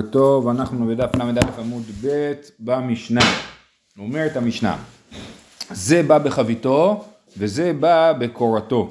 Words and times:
טוב, 0.00 0.48
אנחנו 0.48 0.86
בדף 0.86 1.14
ל"א 1.14 1.60
עמוד 1.60 1.82
ב' 2.04 2.32
במשנה. 2.60 3.20
אומרת 3.98 4.36
המשנה, 4.36 4.76
זה 5.70 6.02
בא 6.02 6.18
בחביתו 6.18 7.04
וזה 7.38 7.72
בא 7.80 8.12
בקורתו, 8.12 8.90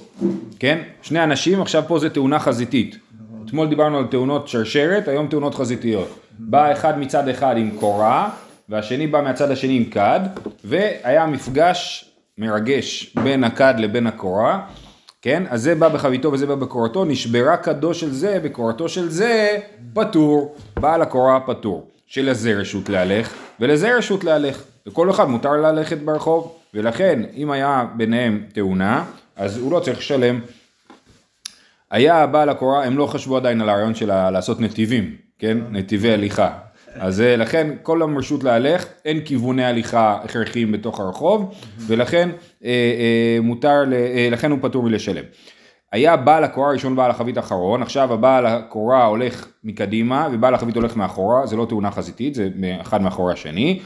כן? 0.60 0.82
שני 1.02 1.24
אנשים, 1.24 1.62
עכשיו 1.62 1.84
פה 1.88 2.00
זה 2.00 2.10
תאונה 2.10 2.40
חזיתית. 2.40 2.98
אתמול 3.46 3.70
דיברנו 3.70 3.98
על 3.98 4.08
תאונות 4.08 4.48
שרשרת, 4.48 5.08
היום 5.08 5.28
תאונות 5.28 5.56
חזיתיות. 5.56 6.20
בא 6.40 6.72
אחד 6.72 7.00
מצד 7.00 7.28
אחד 7.28 7.58
עם 7.58 7.72
קורה, 7.80 8.30
והשני 8.70 9.08
בא 9.08 9.22
מהצד 9.22 9.52
השני 9.52 9.78
עם 9.78 9.86
כד, 9.86 10.20
והיה 10.64 11.26
מפגש 11.26 12.12
מרגש 12.38 13.16
בין 13.24 13.44
הכד 13.44 13.74
לבין 13.78 14.08
הקורה. 14.08 14.66
כן? 15.22 15.44
אז 15.50 15.62
זה 15.62 15.76
בא 15.76 15.90
בחביתו 15.90 16.32
וזה 16.32 16.46
בא 16.46 16.56
בקורתו, 16.56 17.06
נשברה 17.06 17.58
כדו 17.58 17.94
של 17.94 18.12
זה 18.12 18.40
בקורתו 18.44 18.90
של 18.90 19.10
זה 19.10 19.58
פטור, 19.94 20.56
בעל 20.80 21.02
הקורה 21.02 21.40
פטור. 21.40 21.88
שלזה 22.08 22.54
רשות 22.54 22.90
להלך 22.90 23.34
ולזה 23.60 23.98
רשות 23.98 24.24
להלך. 24.24 24.64
לכל 24.86 25.10
אחד 25.10 25.30
מותר 25.30 25.52
ללכת 25.52 25.98
ברחוב, 25.98 26.56
ולכן 26.74 27.22
אם 27.36 27.52
היה 27.52 27.86
ביניהם 27.98 28.44
תאונה, 28.54 29.06
אז 29.36 29.58
הוא 29.58 29.72
לא 29.72 29.80
צריך 29.80 29.98
לשלם. 29.98 30.40
היה 31.92 32.28
בעל 32.28 32.50
הקורה, 32.50 32.84
הם 32.84 32.98
לא 32.98 33.06
חשבו 33.06 33.38
עדיין 33.38 33.62
על 33.62 33.70
הרעיון 33.70 33.96
של 33.96 34.30
לעשות 34.30 34.60
נתיבים, 34.62 35.16
כן? 35.40 35.58
נתיבי 35.72 36.14
הליכה. 36.14 36.58
אז 36.96 37.22
אה, 37.22 37.36
לכן 37.36 37.68
כל 37.84 38.02
המרשות 38.02 38.44
להלך, 38.44 38.86
אין 39.06 39.22
כיווני 39.26 39.66
הליכה 39.66 40.18
הכרחיים 40.24 40.72
בתוך 40.72 41.00
הרחוב, 41.00 41.54
ולכן 41.78 42.30
אה, 42.64 42.70
אה, 42.70 43.38
מותר, 43.42 43.84
לכן 44.32 44.52
הוא 44.52 44.60
פטור 44.62 44.84
מלשלם. 44.84 45.24
היה 45.92 46.18
בעל 46.18 46.44
הקורה 46.44 46.70
הראשון 46.70 46.96
בעל 46.96 47.12
החבית 47.12 47.38
האחרון, 47.38 47.82
עכשיו 47.82 48.14
הבעל 48.14 48.46
הקורה 48.46 49.06
הולך 49.06 49.48
מקדימה 49.64 50.28
ובעל 50.32 50.54
החבית 50.54 50.76
הולך 50.76 50.96
מאחורה, 50.96 51.46
זה 51.46 51.56
לא 51.56 51.66
תאונה 51.66 51.92
חזיתית, 51.92 52.36
זה 52.36 52.50
אחד 52.82 53.02
מאחורי 53.02 53.34
השני. 53.34 53.80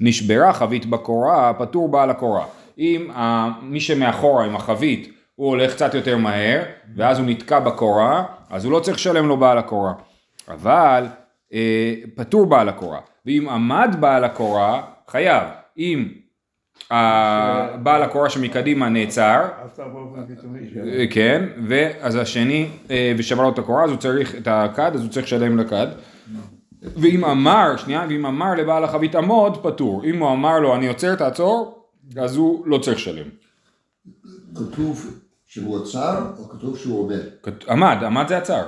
נשברה 0.00 0.52
חבית 0.52 0.86
בקורה, 0.86 1.52
פטור 1.58 1.88
בעל 1.88 2.10
הקורה. 2.10 2.44
אם 2.78 3.10
מי 3.62 3.80
שמאחורה 3.80 4.44
עם 4.44 4.56
החבית 4.56 5.12
הוא 5.34 5.48
הולך 5.48 5.74
קצת 5.74 5.94
יותר 5.94 6.16
מהר, 6.16 6.62
ואז 6.96 7.18
הוא 7.18 7.26
נתקע 7.26 7.60
בקורה, 7.60 8.24
אז 8.50 8.64
הוא 8.64 8.72
לא 8.72 8.80
צריך 8.80 8.96
לשלם 8.96 9.28
לו 9.28 9.36
בעל 9.36 9.58
הקורה. 9.58 9.92
אבל 10.48 11.04
אה, 11.04 11.25
פטור 12.14 12.46
בעל 12.46 12.68
הקורה, 12.68 13.00
ואם 13.26 13.48
עמד 13.48 13.96
בעל 14.00 14.24
הקורה, 14.24 14.82
חייב. 15.08 15.42
אם 15.78 16.08
בעל 17.82 18.02
הקורה 18.02 18.30
שמקדימה 18.30 18.88
נעצר, 18.88 19.48
אה, 20.86 21.04
כן, 21.10 21.44
ואז 21.68 22.16
השני, 22.16 22.68
אה, 22.90 23.12
ושבר 23.18 23.42
לו 23.42 23.48
את 23.48 23.58
הקורה, 23.58 23.84
אז 23.84 23.90
הוא 23.90 23.98
צריך 23.98 24.34
את 24.34 24.48
הכד, 24.50 24.90
אז 24.94 25.02
הוא 25.02 25.10
צריך 25.10 25.26
לשלם 25.26 25.58
לכד. 25.58 25.86
ואם 26.82 27.24
אמר, 27.24 27.76
שנייה, 27.76 28.06
ואם 28.08 28.26
אמר 28.26 28.54
לבעל 28.54 28.84
החבית 28.84 29.14
עמוד, 29.14 29.62
פטור. 29.62 30.04
אם 30.04 30.18
הוא 30.18 30.32
אמר 30.32 30.58
לו, 30.58 30.74
אני 30.74 30.88
עוצר, 30.88 31.14
תעצור, 31.14 31.88
אז 32.20 32.36
הוא 32.36 32.66
לא 32.66 32.78
צריך 32.78 32.96
לשלם. 32.96 33.26
כתוב 34.54 35.20
שהוא 35.46 35.82
עצר, 35.82 36.26
או 36.38 36.48
כתוב 36.48 36.78
שהוא 36.78 37.00
עומד? 37.00 37.20
עמד, 37.68 37.96
עמד 38.04 38.28
זה 38.28 38.36
עצר. 38.36 38.62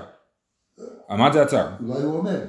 עמד 1.10 1.32
זה 1.32 1.42
עצר. 1.42 1.66
אולי 1.88 2.02
הוא 2.02 2.18
עומד. 2.18 2.40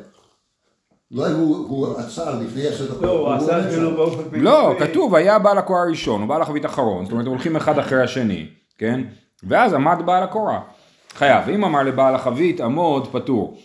אולי 1.17 1.31
הוא 1.31 1.97
עצר 1.97 2.39
לפני 2.39 2.67
עשר 2.67 2.85
דקות. 2.85 3.01
לא, 3.01 3.11
הוא 3.11 3.33
עשה 3.33 3.69
כאילו 3.69 3.95
באופן. 3.95 4.39
לא, 4.39 4.75
כתוב, 4.79 5.15
היה 5.15 5.39
בעל 5.39 5.57
הקורה 5.57 5.81
הראשון, 5.81 6.21
הוא 6.21 6.29
בעל 6.29 6.41
החבית 6.41 6.65
אחרון, 6.65 7.05
זאת 7.05 7.11
אומרת, 7.11 7.25
הם 7.25 7.31
הולכים 7.31 7.55
אחד 7.55 7.79
אחרי 7.79 8.03
השני, 8.03 8.45
כן? 8.77 9.01
ואז 9.43 9.73
עמד 9.73 9.97
בעל 10.05 10.23
הקורה. 10.23 10.59
חייב, 11.15 11.49
אם 11.49 11.63
אמר 11.63 11.83
לבעל 11.83 12.15
החבית, 12.15 12.61
עמוד, 12.61 13.07
פטור. 13.11 13.57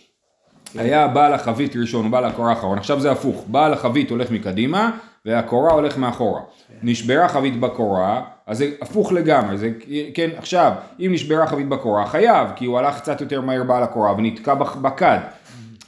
היה 0.75 1.07
בעל 1.07 1.33
החבית 1.33 1.75
ראשון, 1.75 2.11
בעל 2.11 2.25
הקורה 2.25 2.49
האחרון, 2.49 2.77
עכשיו 2.77 2.99
זה 2.99 3.11
הפוך, 3.11 3.43
בעל 3.47 3.73
החבית 3.73 4.09
הולך 4.09 4.31
מקדימה, 4.31 4.91
והקורה 5.25 5.71
הולך 5.71 5.97
מאחורה. 5.97 6.41
נשברה 6.83 7.27
חבית 7.27 7.59
בקורה, 7.59 8.21
אז 8.47 8.57
זה 8.57 8.71
הפוך 8.81 9.11
לגמרי, 9.11 9.57
זה, 9.57 9.71
כן, 10.13 10.29
עכשיו, 10.37 10.71
אם 10.99 11.09
נשברה 11.13 11.47
חבית 11.47 11.69
בקורה, 11.69 12.05
חייב, 12.05 12.47
כי 12.55 12.65
הוא 12.65 12.79
הלך 12.79 12.99
קצת 12.99 13.21
יותר 13.21 13.41
מהר 13.41 13.63
בעל 13.63 13.83
הקורה 13.83 14.13
ונתקע 14.13 14.53
בכד. 14.53 15.19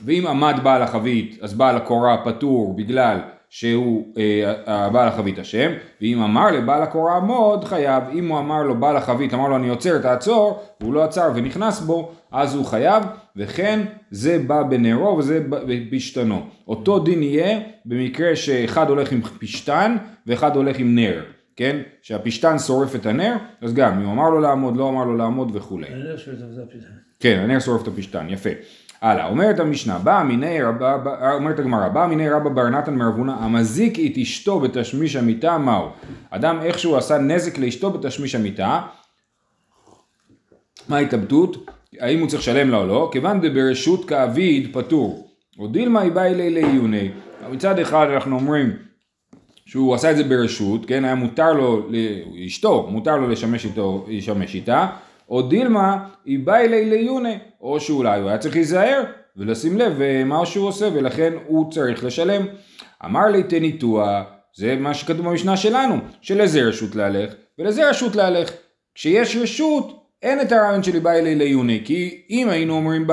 ואם 0.06 0.28
עמד 0.28 0.60
בעל 0.64 0.82
החבית, 0.82 1.38
אז 1.42 1.54
בעל 1.54 1.76
הקורה 1.76 2.18
פטור 2.26 2.76
בגלל 2.76 3.20
שהוא 3.50 4.14
אה, 4.18 4.90
בעל 4.90 5.08
החבית 5.08 5.40
אשם, 5.40 5.72
ואם 6.02 6.22
אמר 6.22 6.52
לבעל 6.52 6.82
הקורה 6.82 7.18
עמוד, 7.18 7.64
חייב. 7.64 8.04
אם 8.14 8.28
הוא 8.28 8.40
אמר 8.40 8.64
לו 8.64 8.80
בעל 8.80 8.98
החבית, 8.98 9.34
אמר 9.34 9.48
לו 9.48 9.56
אני 9.56 9.70
עוצר, 9.70 9.98
תעצור, 9.98 10.64
והוא 10.82 10.94
לא 10.94 11.04
עצר 11.04 11.32
ונכנס 11.36 11.80
בו, 11.80 12.12
אז 12.32 12.56
הוא 12.56 12.66
חייב, 12.66 13.04
וכן 13.36 13.80
זה 14.12 14.40
בא 14.48 14.64
בנרו 14.64 15.18
וזה 15.18 15.46
בפשתנו. 15.50 16.42
אותו 16.68 17.00
דין 17.00 17.24
יהיה 17.24 17.60
במקרה 17.86 18.36
שאחד 18.36 18.90
הולך 18.90 19.12
עם 19.12 19.22
פשתן 19.22 19.96
ואחד 20.28 20.56
הולך 20.56 20.80
עם 20.80 20.96
נר. 20.96 21.22
כן? 21.56 21.80
שהפשתן 22.02 22.60
שורף 22.60 22.96
את 22.96 23.06
הנר, 23.06 23.36
אז 23.62 23.74
גם, 23.74 24.02
אם 24.02 24.10
אמר 24.10 24.30
לו 24.30 24.40
לעמוד, 24.40 24.78
לא 24.78 24.90
אמר 24.90 25.04
לו 25.06 25.18
לעמוד 25.18 25.56
וכולי. 25.56 25.88
הנר 25.88 26.18
שורף 26.18 26.38
את 26.38 26.60
הפשתן. 26.64 26.88
כן, 27.20 27.40
הנר 27.44 27.60
שורף 27.60 27.82
את 27.84 27.88
הפשתן, 27.88 28.28
יפה. 28.30 28.50
הלאה, 29.02 29.28
אומרת 29.28 29.60
המשנה, 29.60 30.00
באה 30.00 30.24
מיני 30.24 30.62
רבה, 30.62 30.98
אומרת 31.34 31.60
הגמרא, 31.60 31.88
באה 31.88 32.08
מיני 32.08 32.30
רבא 32.30 32.50
בר 32.50 32.70
נתן 32.70 32.96
מרבונה, 32.96 33.36
המזיק 33.36 34.00
את 34.00 34.18
אשתו 34.18 34.60
בתשמיש 34.60 35.16
המיטה, 35.16 35.58
מהו? 35.58 35.90
אדם 36.30 36.60
איכשהו 36.62 36.98
עשה 36.98 37.18
נזק 37.18 37.58
לאשתו 37.58 37.92
בתשמיש 37.92 38.36
המיטה, 38.36 38.82
מה 40.90 40.98
ההתלבטות? 40.98 41.66
האם 42.00 42.20
הוא 42.20 42.28
צריך 42.28 42.42
לשלם 42.42 42.70
לה 42.70 42.78
או 42.78 42.88
לא? 42.88 43.10
כיוון 43.12 43.42
דברשות 43.42 44.10
כאביד 44.10 44.70
פטור. 44.74 45.28
או 45.60 45.68
דילמה 45.68 46.02
היא 46.02 46.12
באה 46.12 46.28
אלי 46.28 46.50
לעיוני. 46.50 47.10
מצד 47.52 47.80
אחד 47.80 48.08
אנחנו 48.14 48.36
אומרים 48.36 48.72
שהוא 49.66 49.96
עשה 49.96 50.12
את 50.12 50.18
זה 50.18 50.24
ברשות, 50.24 50.86
כן, 50.86 51.06
היה 51.06 51.16
מותר 51.16 51.54
לו, 51.54 51.90
אשתו, 52.48 52.88
מותר 52.92 53.18
לו 53.18 53.28
לשמש 53.28 53.66
איתו, 53.66 54.06
לשמש 54.10 54.56
איתה, 54.56 54.88
או 55.30 55.42
דילמה 55.42 56.08
היא 56.26 56.40
באה 56.40 56.62
אלי 56.62 56.90
לעיוני. 56.90 57.38
או 57.62 57.80
שאולי 57.80 58.20
הוא 58.20 58.30
היה 58.30 58.38
צריך 58.38 58.56
להיזהר 58.56 59.04
ולשים 59.38 59.78
לב 59.78 60.02
אה, 60.02 60.24
מה 60.24 60.46
שהוא 60.46 60.68
עושה 60.68 60.90
ולכן 60.94 61.34
הוא 61.48 61.72
צריך 61.72 62.04
לשלם. 62.04 62.46
אמר 63.06 63.26
לי 63.26 63.44
תניתוע, 63.44 64.24
זה 64.56 64.76
מה 64.76 64.94
שכתוב 64.94 65.26
במשנה 65.26 65.58
שלנו, 65.58 65.96
שלזה 66.22 66.62
רשות 66.62 66.96
להלך 66.96 67.34
ולזה 67.60 67.90
רשות 67.90 68.16
להלך. 68.16 68.52
כשיש 68.96 69.36
רשות 69.36 70.08
אין 70.24 70.42
את 70.42 70.52
הרעיון 70.52 70.84
שלי 70.84 71.00
בא 71.00 71.12
אלי 71.12 71.36
לעיוני, 71.36 71.82
כי 71.86 72.22
אם 72.30 72.50
היינו 72.50 72.74
אומרים 72.74 73.08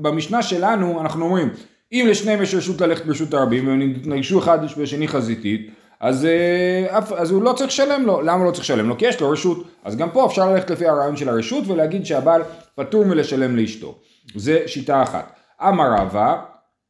במשנה 0.00 0.42
שלנו, 0.42 1.00
אנחנו 1.00 1.24
אומרים, 1.24 1.48
אם 1.92 2.06
לשניהם 2.10 2.42
יש 2.42 2.54
רשות 2.54 2.80
ללכת 2.80 3.06
ברשות 3.06 3.34
הרבים 3.34 3.68
והם 3.68 3.82
נתנגשו 3.82 4.38
אחד 4.38 4.58
בשני 4.78 5.08
חזיתית, 5.08 5.70
אז, 6.00 6.24
אה, 6.24 6.98
אז 7.16 7.30
הוא 7.30 7.42
לא 7.42 7.52
צריך 7.52 7.68
לשלם 7.68 8.02
לו. 8.06 8.20
למה 8.20 8.44
לא 8.44 8.50
צריך 8.50 8.64
לשלם 8.64 8.88
לו? 8.88 8.98
כי 8.98 9.06
יש 9.06 9.20
לו 9.20 9.30
רשות. 9.30 9.66
אז 9.84 9.96
גם 9.96 10.10
פה 10.10 10.26
אפשר 10.26 10.52
ללכת 10.52 10.70
לפי 10.70 10.86
הרעיון 10.86 11.16
של 11.16 11.28
הרשות 11.28 11.64
ולהגיד 11.66 12.06
שהבעל 12.06 12.42
פטור 12.74 13.04
מלשלם 13.04 13.56
לאשתו. 13.56 13.98
זה 14.34 14.62
שיטה 14.66 15.02
אחת. 15.02 15.32
אמר 15.62 15.92
רבא, 15.98 16.42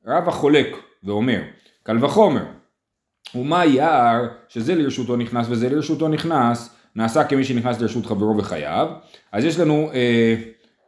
רבא 0.06 0.31
חולק 0.31 0.76
ואומר, 1.04 1.41
קל 1.82 2.04
וחומר, 2.04 2.44
ומה 3.34 3.65
יער 3.65 4.28
שזה 4.49 4.75
לרשותו 4.75 5.16
נכנס 5.16 5.47
וזה 5.50 5.69
לרשותו 5.69 6.09
נכנס, 6.09 6.76
נעשה 6.97 7.25
כמי 7.25 7.44
שנכנס 7.44 7.81
לרשות 7.81 8.06
חברו 8.06 8.34
בחייו. 8.34 8.88
אז 9.32 9.44
יש 9.44 9.59
לנו 9.59 9.91
אה, 9.94 10.34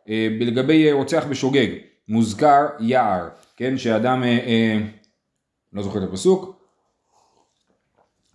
אה, 0.09 0.28
לגבי 0.41 0.93
רוצח 0.93 1.25
בשוגג, 1.31 1.69
מוזכר 2.09 2.66
יער, 2.81 3.28
כן, 3.56 3.78
שאדם, 3.78 4.22
אה, 4.22 4.28
אה, 4.28 4.78
לא 5.72 5.82
זוכר 5.82 6.05
את 6.05 6.09
הפסוק, 6.09 6.62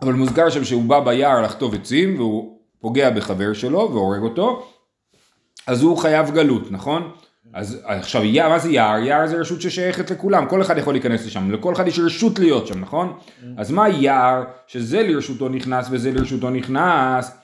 אבל 0.02 0.12
מוזכר 0.12 0.50
שם 0.50 0.64
שהוא 0.64 0.84
בא 0.84 1.00
ביער 1.00 1.42
לחטוב 1.42 1.74
עצים 1.74 2.18
והוא 2.18 2.58
פוגע 2.80 3.10
בחבר 3.10 3.52
שלו 3.52 3.90
והורג 3.92 4.22
אותו, 4.22 4.66
אז 5.66 5.82
הוא 5.82 5.96
חייב 5.96 6.30
גלות, 6.30 6.72
נכון? 6.72 7.10
אז 7.54 7.80
עכשיו 7.84 8.24
יער, 8.24 8.48
מה 8.48 8.58
זה 8.58 8.70
יער? 8.70 8.98
יער 8.98 9.26
זה 9.26 9.36
רשות 9.36 9.60
ששייכת 9.60 10.10
לכולם, 10.10 10.46
כל 10.46 10.62
אחד 10.62 10.78
יכול 10.78 10.94
להיכנס 10.94 11.26
לשם, 11.26 11.50
לכל 11.50 11.72
אחד 11.72 11.86
יש 11.86 11.98
רשות 11.98 12.38
להיות 12.38 12.66
שם, 12.66 12.80
נכון? 12.80 13.12
אז 13.56 13.70
מה 13.70 13.88
יער 13.88 14.44
שזה 14.66 15.02
לרשותו 15.02 15.48
נכנס 15.48 15.88
וזה 15.90 16.12
לרשותו 16.12 16.50
נכנס, 16.50 17.36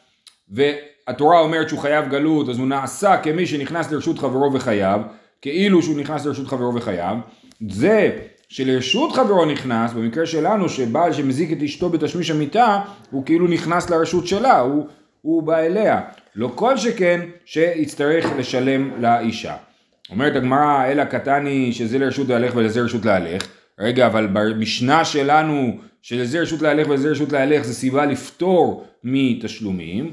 והתורה 0.49 1.41
אומרת 1.41 1.69
שהוא 1.69 1.81
חייב 1.81 2.09
גלות, 2.09 2.49
אז 2.49 2.59
הוא 2.59 2.67
נעשה 2.67 3.17
כמי 3.17 3.47
שנכנס 3.47 3.93
לרשות 3.93 4.19
חברו 4.19 4.53
וחייב, 4.53 5.03
כאילו 5.43 5.83
שהוא 5.83 5.99
נכנס 5.99 6.27
לרשות 6.27 6.47
חברו 6.47 6.75
וחייב, 6.75 7.19
זה 7.71 8.19
שלרשות 8.49 9.13
חברו 9.13 9.45
נכנס, 9.45 9.93
במקרה 9.93 10.27
שלנו 10.27 10.69
שבעל 10.69 11.13
שמזיק 11.13 11.53
את 11.53 11.63
אשתו 11.63 11.89
בתשמיש 11.89 12.31
המיטה, 12.31 12.81
הוא 13.11 13.25
כאילו 13.25 13.47
נכנס 13.47 13.91
לרשות 13.91 14.27
שלה, 14.27 14.61
הוא, 14.61 14.87
הוא 15.23 15.43
בא 15.43 15.59
אליה. 15.59 16.01
לא 16.37 16.53
כל 16.55 16.77
שכן 16.77 17.21
שיצטרך 17.45 18.27
לשלם 18.39 18.91
לאישה. 19.01 19.57
אומרת 20.11 20.37
הגמרא, 20.37 20.85
אלא 20.87 21.05
קטני 21.05 21.73
שזה 21.73 21.99
לרשות 21.99 22.29
להלך 22.29 22.57
ולזה 22.57 22.81
רשות 22.81 23.05
להלך. 23.05 23.47
רגע, 23.79 24.07
אבל 24.07 24.29
במשנה 24.33 25.05
שלנו 25.05 25.79
שלזה 26.03 26.41
רשות 26.41 26.63
להלך 26.63 26.89
ולזה 26.89 27.09
רשות 27.09 27.33
להלך 27.33 27.65
זה 27.65 27.75
סיבה 27.75 28.07
לפטור 28.07 28.87
מתשלומים. 29.05 30.11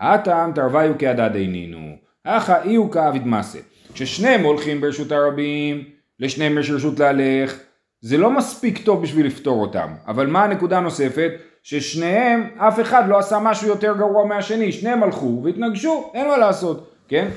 הטעם 0.00 0.52
תרוויו 0.52 0.94
כהדד 0.98 1.34
עינינו. 1.34 1.96
אחא 2.24 2.62
אי 2.64 2.74
הוא 2.74 2.92
כאביד 2.92 3.26
מסה. 3.26 3.58
כששניהם 3.94 4.42
הולכים 4.42 4.80
ברשות 4.80 5.12
הרבים, 5.12 5.84
לשניהם 6.20 6.58
יש 6.58 6.70
רשות 6.70 7.00
להלך, 7.00 7.58
זה 8.00 8.18
לא 8.18 8.30
מספיק 8.30 8.84
טוב 8.84 9.02
בשביל 9.02 9.26
לפתור 9.26 9.62
אותם. 9.62 9.88
אבל 10.06 10.26
מה 10.26 10.44
הנקודה 10.44 10.78
הנוספת? 10.78 11.30
ששניהם, 11.62 12.48
אף 12.56 12.80
אחד 12.80 13.08
לא 13.08 13.18
עשה 13.18 13.38
משהו 13.38 13.68
יותר 13.68 13.94
גרוע 13.98 14.26
מהשני, 14.26 14.72
שניהם 14.72 15.02
הלכו 15.02 15.40
והתנגשו, 15.44 16.10
אין 16.14 16.28
מה 16.28 16.36
לעשות, 16.38 16.90
כן? 17.08 17.28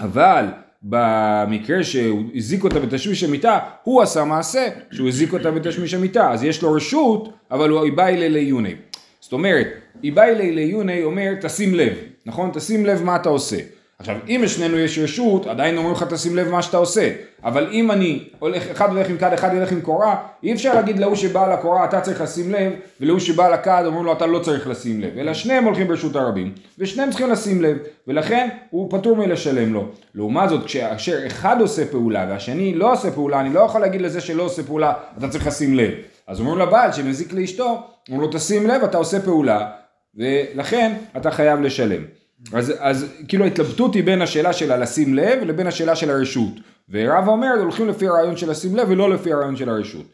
אבל 0.00 0.44
במקרה 0.82 1.84
שהוא 1.84 2.22
הזיק 2.34 2.64
אותה 2.64 2.80
בתשמיש 2.80 3.24
המיטה, 3.24 3.58
הוא 3.82 4.02
עשה 4.02 4.24
מעשה 4.24 4.68
שהוא 4.90 5.08
הזיק 5.08 5.32
אותה 5.32 5.50
בתשמיש 5.50 5.94
המיטה, 5.94 6.30
אז 6.30 6.44
יש 6.44 6.62
לו 6.62 6.72
רשות, 6.72 7.32
אבל 7.50 7.70
הוא 7.70 7.84
איבאי 7.84 8.16
ליליוני. 8.16 8.74
זאת 9.20 9.32
אומרת, 9.32 9.66
איבאי 10.04 10.34
ליליוני 10.34 11.04
אומר 11.04 11.34
תשים 11.40 11.74
לב, 11.74 11.92
נכון? 12.26 12.50
תשים 12.54 12.86
לב 12.86 13.02
מה 13.02 13.16
אתה 13.16 13.28
עושה. 13.28 13.56
עכשיו, 14.00 14.16
אם 14.28 14.40
לשנינו 14.44 14.78
יש 14.78 14.98
רשות, 14.98 15.46
עדיין 15.46 15.76
אומרים 15.76 15.94
לך 15.94 16.02
תשים 16.02 16.36
לב 16.36 16.48
מה 16.48 16.62
שאתה 16.62 16.76
עושה. 16.76 17.10
אבל 17.44 17.68
אם 17.72 17.90
אני 17.90 18.24
הולך, 18.38 18.70
אחד 18.70 18.88
הולך 18.88 19.08
עם 19.08 19.18
כד, 19.18 19.32
אחד 19.32 19.54
הולך 19.54 19.72
עם 19.72 19.80
קורה, 19.80 20.16
אי 20.42 20.52
אפשר 20.52 20.74
להגיד 20.74 20.98
להוא 20.98 21.14
שבא 21.14 21.54
לקורה 21.54 21.84
אתה 21.84 22.00
צריך 22.00 22.20
לשים 22.20 22.52
לב, 22.52 22.72
ולהוא 23.00 23.18
שבא 23.18 23.48
לכד 23.48 23.82
אומרים 23.86 24.04
לו 24.04 24.12
אתה 24.12 24.26
לא 24.26 24.38
צריך 24.38 24.68
לשים 24.68 25.00
לב. 25.00 25.18
אלא 25.18 25.34
שניהם 25.34 25.64
הולכים 25.64 25.88
ברשות 25.88 26.16
הרבים, 26.16 26.52
ושניהם 26.78 27.10
צריכים 27.10 27.30
לשים 27.30 27.62
לב, 27.62 27.76
ולכן 28.08 28.48
הוא 28.70 28.90
פטור 28.90 29.16
מלשלם 29.16 29.72
לו. 29.72 29.88
לעומת 30.14 30.48
זאת, 30.48 30.60
כאשר 30.66 31.26
אחד 31.26 31.60
עושה 31.60 31.86
פעולה 31.86 32.26
והשני 32.28 32.74
לא 32.74 32.92
עושה 32.92 33.10
פעולה, 33.10 33.40
אני 33.40 33.54
לא 33.54 33.60
יכול 33.60 33.80
להגיד 33.80 34.00
לזה 34.00 34.20
שלא 34.20 34.42
עושה 34.42 34.62
פעולה, 34.62 34.92
אתה 35.18 35.28
צריך 35.28 35.46
לשים 35.46 35.74
לב. 35.74 35.90
אז 36.26 36.40
אומרים 36.40 36.58
לבעל 36.58 36.92
שמזיק 36.92 37.32
לאשתו, 37.32 37.82
אומרים 38.08 38.30
לו 38.30 38.38
תשים 38.38 38.66
לב, 38.66 38.84
אתה 38.84 38.98
עושה 38.98 39.20
פעולה, 39.20 39.70
ולכן 40.14 40.92
אתה 41.16 41.30
חייב 41.30 41.60
לשלם. 41.60 42.19
אז, 42.52 42.72
אז 42.78 43.06
כאילו 43.28 43.44
ההתלבטות 43.44 43.94
היא 43.94 44.04
בין 44.04 44.22
השאלה 44.22 44.52
של 44.52 44.72
הלשים 44.72 45.14
לב 45.14 45.38
לבין 45.44 45.66
השאלה 45.66 45.96
של 45.96 46.10
הרשות. 46.10 46.52
ורב 46.90 47.28
אומר, 47.28 47.48
הולכים 47.60 47.88
לפי 47.88 48.08
הרעיון 48.08 48.36
של 48.36 48.50
לשים 48.50 48.76
לב 48.76 48.88
ולא 48.90 49.10
לפי 49.10 49.32
הרעיון 49.32 49.56
של 49.56 49.68
הרשות. 49.68 50.06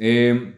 אמ, 0.00 0.50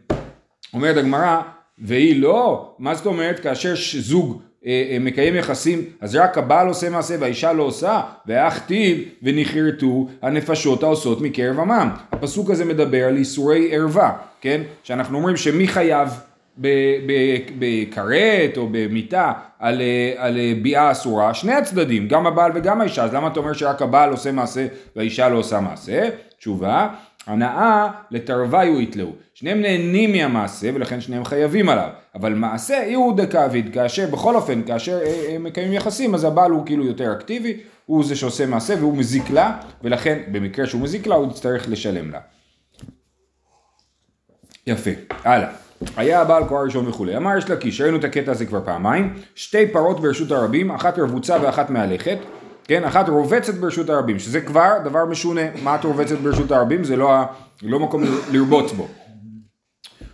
אומרת 0.73 0.97
הגמרא, 0.97 1.41
והיא 1.79 2.21
לא, 2.21 2.75
מה 2.79 2.95
זאת 2.95 3.05
אומרת 3.05 3.39
כאשר 3.39 3.73
זוג 3.99 4.41
אה, 4.65 4.87
אה, 4.91 4.99
מקיים 4.99 5.35
יחסים, 5.35 5.81
אז 6.01 6.15
רק 6.15 6.37
הבעל 6.37 6.67
עושה 6.67 6.89
מעשה 6.89 7.15
והאישה 7.19 7.53
לא 7.53 7.63
עושה, 7.63 8.01
ואך 8.25 8.59
טיב 8.59 8.97
ונכרתו 9.23 10.07
הנפשות 10.21 10.83
העושות 10.83 11.21
מקרב 11.21 11.59
עמם. 11.59 11.89
הפסוק 12.11 12.49
הזה 12.49 12.65
מדבר 12.65 13.03
על 13.05 13.17
איסורי 13.17 13.75
ערווה, 13.75 14.13
כן? 14.41 14.61
שאנחנו 14.83 15.17
אומרים 15.17 15.37
שמי 15.37 15.67
חייב 15.67 16.09
בכרת 17.59 18.57
או 18.57 18.67
במיטה 18.71 19.33
על, 19.59 19.81
על 20.17 20.37
ביאה 20.61 20.91
אסורה, 20.91 21.33
שני 21.33 21.53
הצדדים, 21.53 22.07
גם 22.07 22.27
הבעל 22.27 22.51
וגם 22.55 22.81
האישה, 22.81 23.03
אז 23.03 23.13
למה 23.13 23.27
אתה 23.27 23.39
אומר 23.39 23.53
שרק 23.53 23.81
הבעל 23.81 24.11
עושה 24.11 24.31
מעשה 24.31 24.67
והאישה 24.95 25.29
לא 25.29 25.37
עושה 25.37 25.59
מעשה? 25.59 26.09
תשובה, 26.39 26.87
הנאה 27.27 27.87
לתרוויו 28.11 28.81
יתלאו, 28.81 29.11
שניהם 29.33 29.61
נהנים 29.61 30.11
מהמעשה 30.11 30.69
ולכן 30.73 31.01
שניהם 31.01 31.25
חייבים 31.25 31.69
עליו, 31.69 31.89
אבל 32.15 32.33
מעשה 32.33 32.95
הוא 32.95 33.17
דקאביד, 33.17 33.73
כאשר 33.73 34.07
בכל 34.11 34.35
אופן, 34.35 34.61
כאשר 34.63 34.99
אה, 35.03 35.35
הם 35.35 35.43
מקיימים 35.43 35.73
יחסים, 35.73 36.15
אז 36.15 36.23
הבעל 36.23 36.51
הוא 36.51 36.65
כאילו 36.65 36.85
יותר 36.85 37.13
אקטיבי, 37.13 37.57
הוא 37.85 38.03
זה 38.03 38.15
שעושה 38.15 38.45
מעשה 38.45 38.73
והוא 38.79 38.97
מזיק 38.97 39.29
לה, 39.29 39.57
ולכן 39.83 40.19
במקרה 40.31 40.67
שהוא 40.67 40.81
מזיק 40.81 41.07
לה 41.07 41.15
הוא 41.15 41.31
יצטרך 41.31 41.69
לשלם 41.69 42.11
לה. 42.11 42.19
יפה, 44.67 44.91
הלאה. 45.23 45.66
היה 45.97 46.21
הבעל 46.21 46.45
קורה 46.45 46.63
ראשון 46.63 46.87
וכולי. 46.87 47.17
אמר 47.17 47.37
יש 47.37 47.49
לקיש, 47.49 47.81
ראינו 47.81 47.97
את 47.97 48.03
הקטע 48.03 48.31
הזה 48.31 48.45
כבר 48.45 48.61
פעמיים, 48.65 49.13
שתי 49.35 49.67
פרות 49.67 49.99
ברשות 49.99 50.31
הרבים, 50.31 50.71
אחת 50.71 50.99
רבוצה 50.99 51.37
ואחת 51.41 51.69
מהלכת, 51.69 52.17
כן, 52.63 52.83
אחת 52.83 53.09
רובצת 53.09 53.53
ברשות 53.53 53.89
הרבים, 53.89 54.19
שזה 54.19 54.41
כבר 54.41 54.71
דבר 54.85 55.05
משונה, 55.05 55.41
מה 55.63 55.75
את 55.75 55.83
רובצת 55.83 56.17
ברשות 56.17 56.51
הרבים? 56.51 56.83
זה 56.83 56.95
לא, 56.95 57.23
לא 57.63 57.79
מקום 57.79 58.03
לרבוץ 58.31 58.71
בו. 58.71 58.87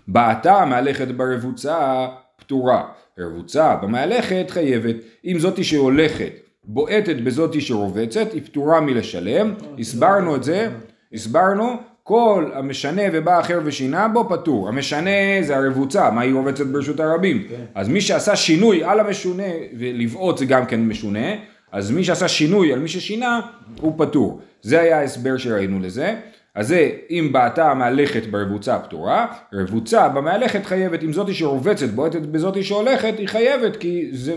בעתה 0.07 0.65
מהלכת 0.65 1.07
ברבוצה 1.07 2.07
פטורה, 2.37 2.83
רבוצה 3.19 3.75
במהלכת 3.75 4.45
חייבת, 4.49 4.95
אם 5.25 5.39
זאתי 5.39 5.63
שהולכת 5.63 6.31
בועטת 6.63 7.15
בזאתי 7.15 7.61
שרובצת, 7.61 8.33
היא 8.33 8.41
פטורה 8.45 8.81
מלשלם, 8.81 9.53
הסברנו 9.79 10.35
את 10.35 10.43
זה, 10.43 10.69
הסברנו 11.13 11.77
כל 12.03 12.49
המשנה 12.53 13.01
ובא 13.13 13.39
אחר 13.39 13.59
ושינה 13.63 14.07
בו 14.07 14.29
פטור. 14.29 14.67
המשנה 14.67 15.09
זה 15.41 15.57
הרבוצה, 15.57 16.11
מה 16.11 16.21
היא 16.21 16.33
רובצת 16.33 16.65
ברשות 16.65 16.99
הרבים. 16.99 17.45
כן. 17.49 17.63
אז 17.75 17.89
מי 17.89 18.01
שעשה 18.01 18.35
שינוי 18.35 18.83
על 18.83 18.99
המשונה, 18.99 19.43
ולבעוט 19.79 20.37
זה 20.37 20.45
גם 20.45 20.65
כן 20.65 20.87
משונה, 20.87 21.27
אז 21.71 21.91
מי 21.91 22.03
שעשה 22.03 22.27
שינוי 22.27 22.73
על 22.73 22.79
מי 22.79 22.87
ששינה, 22.87 23.41
הוא 23.81 23.93
פטור. 23.97 24.41
זה 24.61 24.81
היה 24.81 24.99
ההסבר 24.99 25.37
שראינו 25.37 25.79
לזה. 25.79 26.15
אז 26.55 26.67
זה 26.67 26.89
אם 27.09 27.29
בעתה 27.31 27.71
המהלכת 27.71 28.27
ברבוצה 28.27 28.79
פטורה, 28.79 29.27
רבוצה 29.53 30.09
במהלכת 30.09 30.65
חייבת, 30.65 31.03
אם 31.03 31.13
זאתי 31.13 31.33
שרובצת 31.33 31.89
בועטת 31.89 32.21
בזאתי 32.21 32.63
שהולכת, 32.63 33.13
היא 33.17 33.27
חייבת 33.27 33.77
כי 33.77 34.09
זה, 34.11 34.35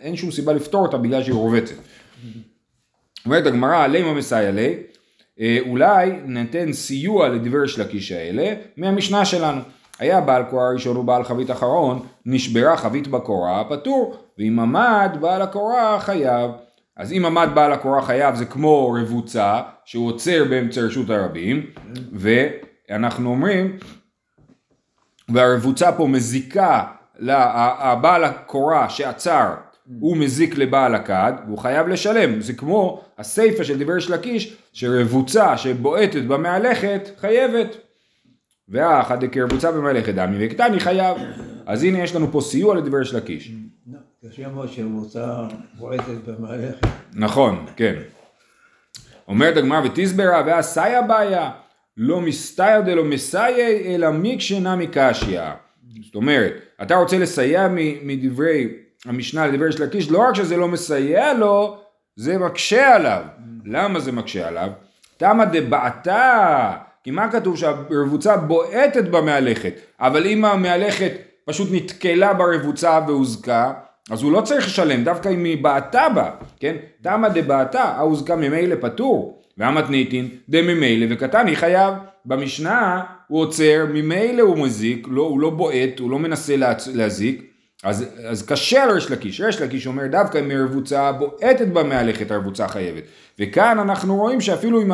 אין 0.00 0.16
שום 0.16 0.30
סיבה 0.30 0.52
לפתור 0.52 0.82
אותה 0.82 0.98
בגלל 0.98 1.22
שהיא 1.22 1.34
רובצת. 1.34 1.74
אומרת 3.26 3.46
הגמרא, 3.46 3.84
עלימה 3.84 4.14
מסייע 4.14 4.50
לי, 4.50 4.74
אולי 5.66 6.12
ניתן 6.24 6.72
סיוע 6.72 7.28
לדבר 7.28 7.66
של 7.66 7.82
הקיש 7.82 8.12
האלה 8.12 8.54
מהמשנה 8.76 9.24
שלנו. 9.24 9.60
היה 9.98 10.20
בעל 10.20 10.42
קורה 10.42 10.70
ראשון 10.72 10.96
ובעל 10.96 11.24
חבית 11.24 11.50
אחרון, 11.50 12.06
נשברה 12.26 12.76
חבית 12.76 13.08
בקורה, 13.08 13.64
פטור, 13.68 14.16
ואם 14.38 14.60
עמד 14.60 15.16
בעל 15.20 15.42
הקורה 15.42 16.00
חייב. 16.00 16.50
אז 16.96 17.12
אם 17.12 17.24
עמד 17.26 17.48
בעל 17.54 17.72
הקורה 17.72 18.02
חייב 18.02 18.34
זה 18.34 18.44
כמו 18.44 18.92
רבוצה, 19.00 19.60
שהוא 19.84 20.08
עוצר 20.08 20.44
באמצע 20.50 20.80
רשות 20.80 21.10
הרבים, 21.10 21.66
ואנחנו 22.12 23.30
אומרים, 23.30 23.76
והרבוצה 25.28 25.92
פה 25.92 26.06
מזיקה 26.06 26.84
לבעל 27.18 28.24
הקורה 28.24 28.88
שעצר 28.88 29.54
הוא 30.00 30.16
מזיק 30.16 30.58
לבעל 30.58 30.94
הכד 30.94 31.32
והוא 31.46 31.58
חייב 31.58 31.88
לשלם. 31.88 32.40
זה 32.40 32.52
כמו 32.52 33.02
הסיפה 33.18 33.64
של 33.64 33.78
דיבר 33.78 33.98
שלקיש 33.98 34.56
שרבוצה 34.72 35.56
שבועטת 35.56 36.22
במהלכת 36.22 37.08
חייבת. 37.20 37.76
והאחד 38.68 39.24
כרבוצה 39.32 39.72
במהלכת 39.72 40.14
דמי 40.14 40.46
וקטני 40.46 40.80
חייב. 40.80 41.16
אז 41.66 41.84
הנה 41.84 41.98
יש 41.98 42.14
לנו 42.14 42.32
פה 42.32 42.40
סיוע 42.40 42.74
לדיבר 42.74 43.04
שלקיש. 43.04 43.52
קשה 44.28 44.48
מאוד 44.48 44.68
שרבוצה 44.68 45.42
בועטת 45.78 46.04
במהלכת. 46.26 46.86
נכון, 47.14 47.66
כן. 47.76 47.94
אומרת 49.28 49.56
הגמרא 49.56 49.80
ותסברה 49.84 50.42
ועשיה 50.46 51.02
בעיה 51.02 51.50
לא 51.96 52.20
מסתייר 52.20 52.80
דלא 52.80 53.04
מסייע 53.04 53.68
אלא 53.68 54.10
מקשנה 54.12 54.76
מקשיא. 54.76 55.40
זאת 56.02 56.14
אומרת, 56.14 56.52
אתה 56.82 56.96
רוצה 56.96 57.18
לסייע 57.18 57.68
מדברי 58.02 58.68
המשנה 59.06 59.46
לדבר 59.46 59.70
של 59.70 59.82
הקיש, 59.82 60.10
לא 60.10 60.18
רק 60.18 60.34
שזה 60.34 60.56
לא 60.56 60.68
מסייע 60.68 61.34
לו, 61.34 61.76
זה 62.16 62.38
מקשה 62.38 62.94
עליו. 62.94 63.22
למה 63.64 64.00
זה 64.00 64.12
מקשה 64.12 64.48
עליו? 64.48 64.70
תמה 65.16 65.44
דבעתה, 65.44 66.72
כי 67.04 67.10
מה 67.10 67.32
כתוב 67.32 67.56
שהרבוצה 67.56 68.36
בועטת 68.36 69.04
במהלכת, 69.04 69.74
אבל 70.00 70.26
אם 70.26 70.44
המהלכת 70.44 71.12
פשוט 71.44 71.68
נתקלה 71.72 72.34
ברבוצה 72.34 73.00
והוזקה, 73.06 73.72
אז 74.10 74.22
הוא 74.22 74.32
לא 74.32 74.40
צריך 74.40 74.66
לשלם, 74.66 75.04
דווקא 75.04 75.28
אם 75.28 75.44
היא 75.44 75.64
בעטה 75.64 76.08
בה, 76.08 76.30
כן? 76.60 76.76
תמה 77.02 77.28
דבעתה, 77.28 77.82
ההוזקה 77.82 78.36
ממילא 78.36 78.76
פטור, 78.80 79.42
והמתניתין 79.58 80.28
דממילא 80.48 81.06
וקטן 81.10 81.46
היא 81.46 81.56
חייב. 81.56 81.94
במשנה 82.26 83.02
הוא 83.28 83.40
עוצר, 83.40 83.86
ממילא 83.92 84.42
הוא 84.42 84.58
מזיק, 84.58 85.06
לא, 85.10 85.22
הוא 85.22 85.40
לא 85.40 85.50
בועט, 85.50 85.98
הוא 85.98 86.10
לא 86.10 86.18
מנסה 86.18 86.54
להזיק, 86.94 87.49
אז, 87.82 88.04
אז 88.28 88.46
קשה 88.46 88.82
על 88.82 88.90
ריש 88.90 89.10
לקיש, 89.10 89.40
ריש 89.40 89.60
לקיש 89.60 89.86
אומר 89.86 90.06
דווקא 90.06 90.38
אם 90.38 90.50
הרבוצה 90.50 91.12
בועטת 91.12 91.68
במהלכת 91.68 92.30
הרבוצה 92.30 92.68
חייבת. 92.68 93.02
וכאן 93.38 93.78
אנחנו 93.78 94.16
רואים 94.16 94.40
שאפילו 94.40 94.82
אם 94.82 94.90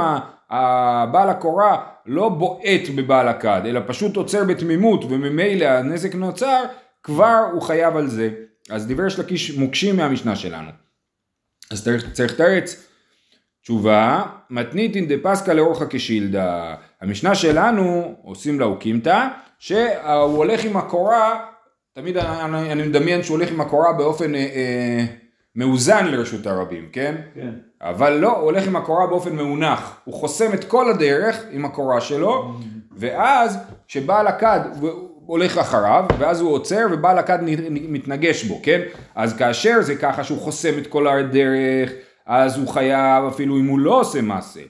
הבעל 0.50 1.30
הקורה 1.30 1.84
לא 2.06 2.28
בועט 2.28 2.88
בבעל 2.96 3.28
הכד, 3.28 3.62
אלא 3.66 3.80
פשוט 3.86 4.16
עוצר 4.16 4.44
בתמימות 4.44 5.04
וממילא 5.04 5.64
הנזק 5.64 6.14
נוצר, 6.14 6.62
כבר 7.02 7.44
הוא 7.52 7.62
חייב 7.62 7.96
על 7.96 8.08
זה. 8.08 8.30
אז 8.70 8.86
דברי 8.86 9.04
ריש 9.04 9.18
לקיש 9.18 9.58
מוקשים 9.58 9.96
מהמשנה 9.96 10.36
שלנו. 10.36 10.70
אז 11.70 11.84
צריך, 11.84 12.12
צריך 12.12 12.34
תרץ. 12.34 12.86
תשובה, 13.62 14.22
מתניתין 14.50 15.08
דפסקה 15.08 15.54
לאורחה 15.54 15.84
כשילדה. 15.90 16.74
המשנה 17.00 17.34
שלנו, 17.34 18.14
עושים 18.22 18.60
לה 18.60 18.66
אוקימתא, 18.66 19.28
שהוא 19.58 20.36
הולך 20.36 20.64
עם 20.64 20.76
הקורה 20.76 21.46
תמיד 21.96 22.16
אני, 22.16 22.72
אני 22.72 22.82
מדמיין 22.82 23.22
שהוא 23.22 23.36
הולך 23.36 23.50
עם 23.50 23.60
הקורה 23.60 23.92
באופן 23.92 24.34
אה, 24.34 24.40
אה, 24.40 25.04
מאוזן 25.56 26.06
לרשות 26.06 26.46
הרבים, 26.46 26.88
כן? 26.92 27.14
כן. 27.34 27.50
אבל 27.80 28.12
לא, 28.12 28.36
הוא 28.36 28.44
הולך 28.44 28.66
עם 28.66 28.76
הקורה 28.76 29.06
באופן 29.06 29.36
מאונח. 29.36 30.00
הוא 30.04 30.14
חוסם 30.14 30.54
את 30.54 30.64
כל 30.64 30.90
הדרך 30.90 31.44
עם 31.50 31.64
הקורה 31.64 32.00
שלו, 32.00 32.54
ואז 32.96 33.58
כשבעל 33.88 34.26
הכד 34.26 34.60
הולך 35.26 35.58
אחריו, 35.58 36.04
ואז 36.18 36.40
הוא 36.40 36.52
עוצר 36.52 36.86
ובעל 36.92 37.18
הכד 37.18 37.38
מתנגש 37.70 38.44
בו, 38.44 38.60
כן? 38.62 38.80
אז 39.14 39.36
כאשר 39.36 39.82
זה 39.82 39.96
ככה 39.96 40.24
שהוא 40.24 40.38
חוסם 40.38 40.78
את 40.78 40.86
כל 40.86 41.08
הדרך, 41.08 41.92
אז 42.26 42.58
הוא 42.58 42.68
חייב 42.68 43.24
אפילו 43.24 43.56
אם 43.56 43.66
הוא 43.66 43.78
לא 43.78 44.00
עושה 44.00 44.22
מעשה. 44.22 44.60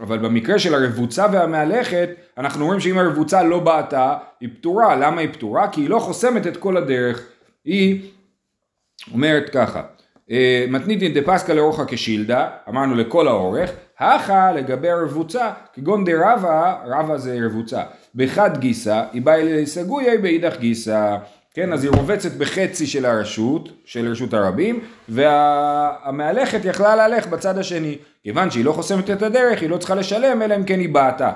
אבל 0.00 0.18
במקרה 0.18 0.58
של 0.58 0.74
הרבוצה 0.74 1.26
והמהלכת, 1.32 2.08
אנחנו 2.38 2.62
אומרים 2.62 2.80
שאם 2.80 2.98
הרבוצה 2.98 3.42
לא 3.42 3.58
בעטה, 3.58 4.16
היא 4.40 4.48
פטורה. 4.58 4.96
למה 4.96 5.20
היא 5.20 5.32
פטורה? 5.32 5.68
כי 5.68 5.80
היא 5.80 5.90
לא 5.90 5.98
חוסמת 5.98 6.46
את 6.46 6.56
כל 6.56 6.76
הדרך. 6.76 7.28
היא 7.64 8.10
אומרת 9.12 9.50
ככה, 9.50 9.82
אה, 10.30 10.64
מתניתין 10.68 11.14
דפסקה 11.14 11.54
לאורחה 11.54 11.82
כשילדה, 11.88 12.48
אמרנו 12.68 12.94
לכל 12.94 13.28
האורך, 13.28 13.70
הכה 13.98 14.52
לגבי 14.52 14.90
הרבוצה, 14.90 15.50
כגון 15.74 16.04
דרבה, 16.04 16.76
רבה 16.86 17.18
זה 17.18 17.38
רבוצה, 17.46 17.82
בחד 18.14 18.58
גיסא, 18.58 19.04
היא 19.12 19.22
באה 19.22 19.34
אלי 19.34 19.66
סגויה 19.66 20.18
באידך 20.18 20.56
גיסא, 20.58 21.16
כן, 21.54 21.72
אז 21.72 21.84
היא 21.84 21.92
רובצת 21.92 22.32
בחצי 22.32 22.86
של 22.86 23.04
הרשות, 23.04 23.68
של 23.84 24.08
רשות 24.08 24.34
הרבים, 24.34 24.80
והמהלכת 25.08 26.64
יכלה 26.64 26.96
להלך 26.96 27.26
בצד 27.26 27.58
השני. 27.58 27.98
כיוון 28.22 28.50
שהיא 28.50 28.64
לא 28.64 28.72
חוסמת 28.72 29.10
את 29.10 29.22
הדרך, 29.22 29.60
היא 29.60 29.70
לא 29.70 29.76
צריכה 29.76 29.94
לשלם, 29.94 30.42
אלא 30.42 30.56
אם 30.56 30.64
כן 30.64 30.80
היא 30.80 30.88
בעטה. 30.88 31.32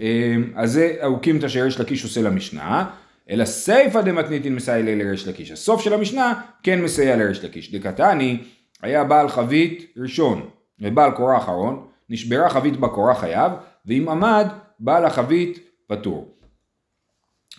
אה, 0.00 0.36
אז 0.54 0.72
זה 0.72 0.96
האוקימתא 1.00 1.48
שריש 1.48 1.80
לקיש 1.80 2.04
עושה 2.04 2.22
למשנה. 2.22 2.90
אלא 3.30 3.44
סיפא 3.44 4.00
דמתניתין 4.00 4.54
מסייע 4.54 4.94
לריש 4.94 5.28
לקיש. 5.28 5.50
הסוף 5.50 5.82
של 5.82 5.94
המשנה 5.94 6.40
כן 6.62 6.82
מסייע 6.82 7.16
לריש 7.16 7.44
לקיש. 7.44 7.74
דקתני 7.74 8.38
היה 8.82 9.04
בעל 9.04 9.28
חבית 9.28 9.94
ראשון 9.96 10.48
ובעל 10.80 11.10
קורה 11.10 11.38
אחרון, 11.38 11.86
נשברה 12.10 12.48
חבית 12.48 12.76
בקורה 12.76 13.14
חייב, 13.14 13.52
ואם 13.86 14.08
עמד 14.08 14.46
בעל 14.80 15.04
החבית 15.04 15.58
פטור. 15.86 16.28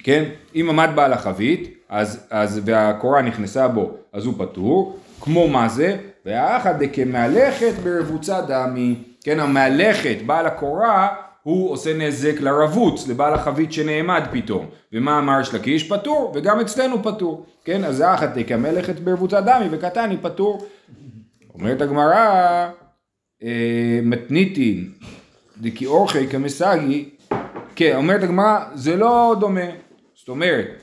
כן? 0.04 0.30
אם 0.56 0.66
עמד 0.70 0.90
בעל 0.96 1.14
החבית, 1.14 1.83
אז, 1.94 2.28
אז 2.30 2.62
והקורה 2.66 3.22
נכנסה 3.22 3.68
בו, 3.68 3.92
אז 4.14 4.26
הוא 4.26 4.34
פטור. 4.38 5.00
כמו 5.22 5.48
מה 5.48 5.70
זה? 5.70 5.98
והאחד 6.26 6.84
דכמהלכת 6.84 7.74
ברבוצה 7.84 8.42
דמי. 8.42 8.96
כן, 9.24 9.40
המהלכת, 9.40 10.16
בעל 10.26 10.46
הקורה, 10.46 11.08
הוא 11.44 11.72
עושה 11.72 11.98
נזק 11.98 12.42
לרבוץ, 12.42 13.08
לבעל 13.08 13.34
החבית 13.34 13.74
שנעמד 13.74 14.24
פתאום. 14.32 14.66
ומה 14.94 15.20
אמר 15.20 15.44
שלקיש? 15.44 15.90
פטור, 15.92 16.32
וגם 16.36 16.60
אצלנו 16.60 17.04
פטור. 17.04 17.46
כן, 17.66 17.84
אז 17.84 18.04
תקה 18.36 18.58
מלאכת 18.58 19.00
ברבוצה 19.00 19.42
דמי 19.42 19.68
וקטני 19.72 20.18
פטור. 20.22 20.66
אומרת 21.54 21.82
הגמרא, 21.82 22.68
אה, 23.44 24.00
מתניתין 24.04 24.90
דכי 25.58 25.86
אורחי 25.86 26.28
כמסגי, 26.28 27.10
כן, 27.76 27.96
אומרת 27.96 28.24
הגמרא, 28.24 28.60
זה 28.74 28.96
לא 28.96 29.36
דומה. 29.40 29.70
זאת 30.16 30.30
אומרת, 30.30 30.83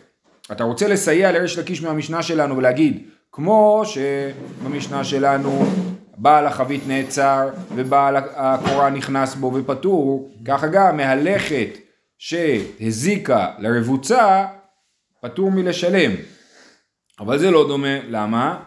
אתה 0.52 0.64
רוצה 0.64 0.88
לסייע 0.88 1.32
לרש 1.32 1.58
לקיש 1.58 1.82
מהמשנה 1.82 2.22
שלנו 2.22 2.56
ולהגיד, 2.56 3.02
כמו 3.32 3.82
שבמשנה 3.84 5.04
שלנו 5.04 5.64
בעל 6.16 6.46
החבית 6.46 6.82
נעצר 6.86 7.48
ובעל 7.74 8.16
הקורה 8.16 8.90
נכנס 8.90 9.34
בו 9.34 9.52
ופטור, 9.54 10.30
ככה 10.44 10.66
גם 10.66 10.96
מהלכת 10.96 11.78
שהזיקה 12.18 13.50
לרבוצה 13.58 14.46
פטור 15.20 15.50
מלשלם. 15.50 16.10
אבל 17.20 17.38
זה 17.38 17.50
לא 17.50 17.68
דומה, 17.68 17.98
למה? 18.08 18.58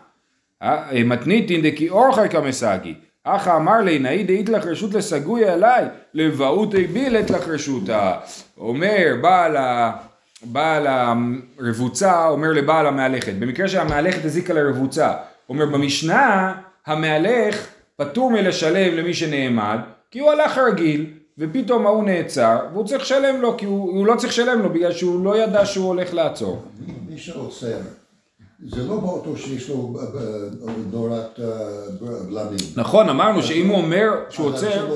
אה, 0.61 1.03
מתניתין 1.05 1.61
דכי 1.61 1.89
אורחי 1.89 2.29
כמסגי. 2.29 2.93
אחא 3.23 3.55
אמר 3.55 3.81
לי 3.81 3.99
נאי 3.99 4.23
דאית 4.23 4.49
לך 4.49 4.65
רשות 4.65 4.93
לסגוי 4.93 5.45
עליי 5.45 5.85
לבאותי 6.13 6.87
בילת 6.87 7.29
לך 7.29 7.47
רשותה. 7.47 8.17
אומר 8.57 9.15
בעל. 9.21 9.57
בעל 10.43 10.87
הרבוצה 11.59 12.27
אומר 12.27 12.51
לבעל 12.51 12.87
המהלכת. 12.87 13.33
במקרה 13.33 13.67
שהמהלכת 13.67 14.25
הזיקה 14.25 14.53
לרבוצה. 14.53 15.13
אומר 15.49 15.65
במשנה 15.65 16.53
המהלך 16.85 17.67
פטור 17.97 18.31
מלשלם 18.31 18.97
למי 18.97 19.13
שנעמד, 19.13 19.79
כי 20.11 20.19
הוא 20.19 20.31
הלך 20.31 20.57
רגיל, 20.57 21.05
ופתאום 21.37 21.85
ההוא 21.85 22.03
נעצר, 22.03 22.57
והוא 22.73 22.85
צריך 22.85 23.01
לשלם 23.01 23.41
לו, 23.41 23.57
כי 23.57 23.65
הוא, 23.65 23.97
הוא 23.97 24.05
לא 24.05 24.15
צריך 24.15 24.33
לשלם 24.33 24.61
לו, 24.61 24.69
בגלל 24.69 24.91
שהוא 24.91 25.25
לא 25.25 25.37
ידע 25.37 25.65
שהוא 25.65 25.87
הולך 25.87 26.13
לעצור. 26.13 26.61
מי 27.09 27.17
שעוצר, 27.17 27.77
זה 28.69 28.83
לא 28.87 28.97
באוטו 28.97 29.37
שיש 29.37 29.69
לו 29.69 29.93
אה, 29.99 30.03
אה, 30.03 30.73
נורת 30.91 31.39
אה, 31.39 31.45
בלמים. 32.29 32.57
נכון, 32.75 33.09
אמרנו 33.09 33.43
שאם 33.43 33.67
הוא 33.67 33.77
אומר 33.77 34.09
שהוא 34.29 34.47
עוצר, 34.47 34.87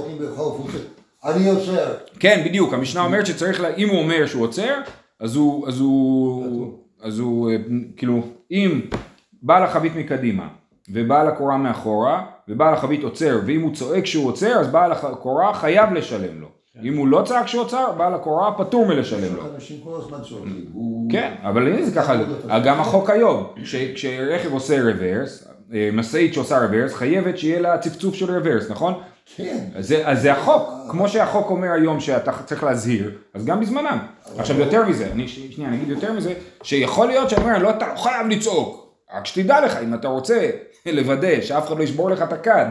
אני 1.23 1.49
עוצר. 1.49 1.93
כן, 2.19 2.41
בדיוק, 2.45 2.73
המשנה 2.73 3.01
אומרת 3.05 3.25
שצריך, 3.25 3.63
אם 3.77 3.89
הוא 3.89 3.99
אומר 3.99 4.25
שהוא 4.25 4.43
עוצר, 4.43 4.73
אז 5.19 5.35
הוא, 5.35 5.67
אז 5.67 5.79
הוא, 5.79 6.71
אז 7.01 7.19
הוא, 7.19 7.51
אה, 7.51 7.55
כאילו, 7.97 8.21
אם 8.51 8.81
בעל 9.41 9.63
החבית 9.63 9.95
מקדימה, 9.95 10.47
ובעל 10.89 11.27
הקורה 11.27 11.57
מאחורה, 11.57 12.25
ובעל 12.47 12.73
החבית 12.73 13.03
עוצר, 13.03 13.39
ואם 13.45 13.61
הוא 13.61 13.75
צועק 13.75 14.05
שהוא 14.05 14.27
עוצר, 14.27 14.59
אז 14.59 14.67
בעל 14.67 14.91
הקורה 14.91 15.53
חייב 15.53 15.93
לשלם 15.93 16.41
לו. 16.41 16.47
אם 16.83 16.97
הוא 16.97 17.07
לא 17.07 17.21
צעק 17.25 17.47
שהוא 17.47 17.61
עוצר, 17.63 17.91
בעל 17.97 18.13
הקורה 18.13 18.51
פטור 18.57 18.85
מלשלם 18.87 19.35
לו. 19.35 19.41
אנשים 19.55 19.77
כל 19.83 19.95
הזמן 19.97 20.17
צועקים. 20.29 20.65
הוא- 20.73 21.11
כן, 21.11 21.33
אבל 21.43 21.67
הנה 21.67 21.85
זה 21.85 21.95
ככה, 21.95 22.13
גם 22.65 22.79
החוק 22.79 23.09
היום, 23.09 23.43
כש- 23.63 23.75
כשרכב 23.95 24.53
עושה 24.53 24.81
רוורס, 24.83 25.47
אה, 25.73 25.89
משאית 25.93 26.33
שעושה 26.33 26.59
רוורס, 26.65 26.93
חייבת 26.93 27.37
שיהיה 27.37 27.59
לה 27.59 27.77
צפצוף 27.77 28.15
של 28.15 28.31
רוורס, 28.37 28.69
נכון? 28.71 28.93
כן. 29.35 29.65
אז 29.75 29.87
זה, 29.87 30.07
אז 30.07 30.21
זה 30.21 30.33
החוק, 30.33 30.69
כמו 30.89 31.09
שהחוק 31.09 31.49
אומר 31.49 31.71
היום 31.71 31.99
שאתה 31.99 32.31
צריך 32.45 32.63
להזהיר, 32.63 33.11
אז 33.33 33.45
גם 33.45 33.61
בזמנם. 33.61 33.97
עכשיו 34.37 34.59
יותר 34.59 34.85
מזה, 34.85 35.11
אני 35.11 35.27
שנייה, 35.27 35.69
אני 35.69 35.77
אגיד 35.77 35.89
יותר 35.89 36.13
מזה, 36.13 36.33
שיכול 36.63 37.07
להיות 37.07 37.29
שאני 37.29 37.41
אומר, 37.41 37.57
לא, 37.57 37.69
אתה 37.69 37.87
לא 37.93 37.99
חייב 37.99 38.27
לצעוק, 38.27 38.93
רק 39.15 39.25
שתדע 39.25 39.65
לך, 39.65 39.77
אם 39.83 39.93
אתה 39.93 40.07
רוצה 40.07 40.49
לוודא 40.85 41.41
שאף 41.41 41.67
אחד 41.67 41.77
לא 41.77 41.83
ישבור 41.83 42.09
לך 42.09 42.21
את 42.21 42.33
הכד, 42.33 42.65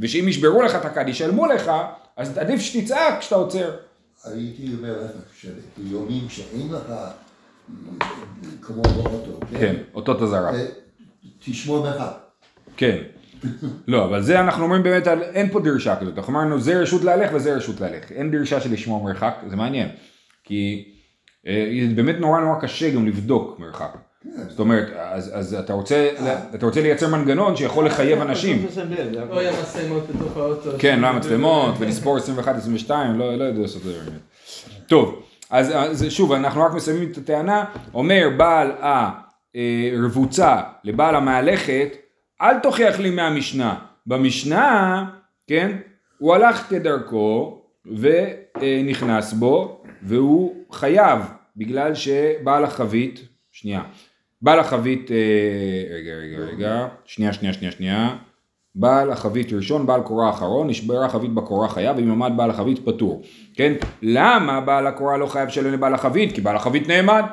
ושאם 0.00 0.28
ישברו 0.28 0.62
לך 0.62 0.74
את 0.74 0.84
הכד 0.84 1.08
ישלמו 1.08 1.46
לך, 1.46 1.72
אז 2.16 2.38
עדיף 2.38 2.60
שתצעק 2.60 3.18
כשאתה 3.18 3.34
עוצר. 3.34 3.70
הייתי 4.24 4.70
אומר 4.78 5.02
לך, 5.04 5.10
שביומים 5.40 6.28
שאין 6.28 6.68
לך, 6.72 6.94
כמו 8.60 8.82
באוטו, 8.82 9.40
כן, 9.58 9.76
אותות 9.94 10.22
אזהרה. 10.22 10.54
אה, 10.54 10.66
תשמור 11.44 11.82
מרחק. 11.82 12.12
כן. 12.76 12.96
לא, 13.88 14.04
אבל 14.04 14.22
זה 14.22 14.40
אנחנו 14.40 14.64
אומרים 14.64 14.82
באמת, 14.82 15.06
על, 15.06 15.22
אין 15.22 15.48
פה 15.48 15.60
דרישה 15.60 15.96
כזאת. 15.96 16.18
אנחנו 16.18 16.32
אמרנו, 16.32 16.60
זה 16.60 16.80
רשות 16.80 17.04
להלך 17.04 17.30
וזה 17.34 17.56
רשות 17.56 17.80
להלך. 17.80 18.12
אין 18.12 18.30
דרישה 18.30 18.60
של 18.60 18.72
לשמור 18.72 19.04
מרחק, 19.04 19.34
זה 19.50 19.56
מעניין. 19.56 19.88
כי 20.44 20.88
אה, 21.46 21.84
זה 21.88 21.94
באמת 21.94 22.16
נורא 22.18 22.40
נורא 22.40 22.60
קשה 22.60 22.90
גם 22.90 23.06
לבדוק 23.06 23.58
מרחק. 23.58 23.96
זאת 24.48 24.58
אומרת, 24.58 24.92
אז, 24.96 25.30
אז 25.34 25.54
אתה, 25.54 25.72
רוצה, 25.72 26.08
אתה 26.54 26.66
רוצה 26.66 26.82
לייצר 26.82 27.08
מנגנון 27.08 27.56
שיכול 27.56 27.86
לחייב 27.86 28.20
אנשים. 28.20 28.66
לא 29.30 29.38
היה 29.38 29.52
מצלמות 29.62 30.02
בתוך 30.08 30.36
האוטו. 30.36 30.70
כן, 30.78 31.00
לא 31.00 31.06
היה 31.06 31.16
מצלמות, 31.16 31.74
ולספור 31.78 32.16
21, 32.16 32.56
22, 32.56 33.18
לא, 33.18 33.36
לא 33.36 33.44
ידעו 33.44 33.62
לעשות 33.62 33.82
את 33.82 33.86
זה 33.86 33.92
באמת. 33.92 34.20
טוב, 34.86 35.22
אז, 35.50 35.70
אז 35.74 36.06
שוב, 36.08 36.32
אנחנו 36.32 36.62
רק 36.62 36.74
מסיימים 36.74 37.12
את 37.12 37.16
הטענה, 37.16 37.64
אומר 37.94 38.28
בעל 38.36 38.70
הרבוצה 39.94 40.60
לבעל 40.84 41.14
המהלכת, 41.14 41.96
אל 42.42 42.58
תוכיח 42.58 43.00
לי 43.00 43.10
מהמשנה. 43.10 43.74
במשנה, 44.06 45.04
כן, 45.46 45.76
הוא 46.18 46.34
הלך 46.34 46.70
כדרכו 46.70 47.62
ונכנס 47.86 49.32
בו, 49.32 49.82
והוא 50.02 50.54
חייב, 50.72 51.18
בגלל 51.56 51.94
שבעל 51.94 52.64
החבית, 52.64 53.20
שנייה, 53.52 53.82
בעל 54.42 54.60
החבית, 54.60 55.10
אה, 55.10 55.16
רגע, 55.94 56.12
רגע, 56.12 56.52
רגע, 56.52 56.86
שנייה, 57.04 57.32
שנייה, 57.32 57.52
שנייה, 57.52 57.72
שנייה. 57.72 58.16
בעל 58.74 59.10
החבית 59.10 59.52
ראשון, 59.52 59.86
בעל 59.86 60.02
קורה 60.02 60.30
אחרון, 60.30 60.66
נשברה 60.66 61.06
החבית 61.06 61.34
בקורה 61.34 61.68
חייב, 61.68 61.96
ואם 61.96 62.10
עמד 62.10 62.32
בעל 62.36 62.50
החבית 62.50 62.78
פטור. 62.84 63.22
כן? 63.54 63.72
למה 64.02 64.60
בעל 64.60 64.86
הקורה 64.86 65.16
לא 65.16 65.26
חייב 65.26 65.48
לשלם 65.48 65.72
לבעל 65.72 65.94
החבית? 65.94 66.32
כי 66.32 66.40
בעל 66.40 66.56
החבית 66.56 66.88
נעמד. 66.88 67.24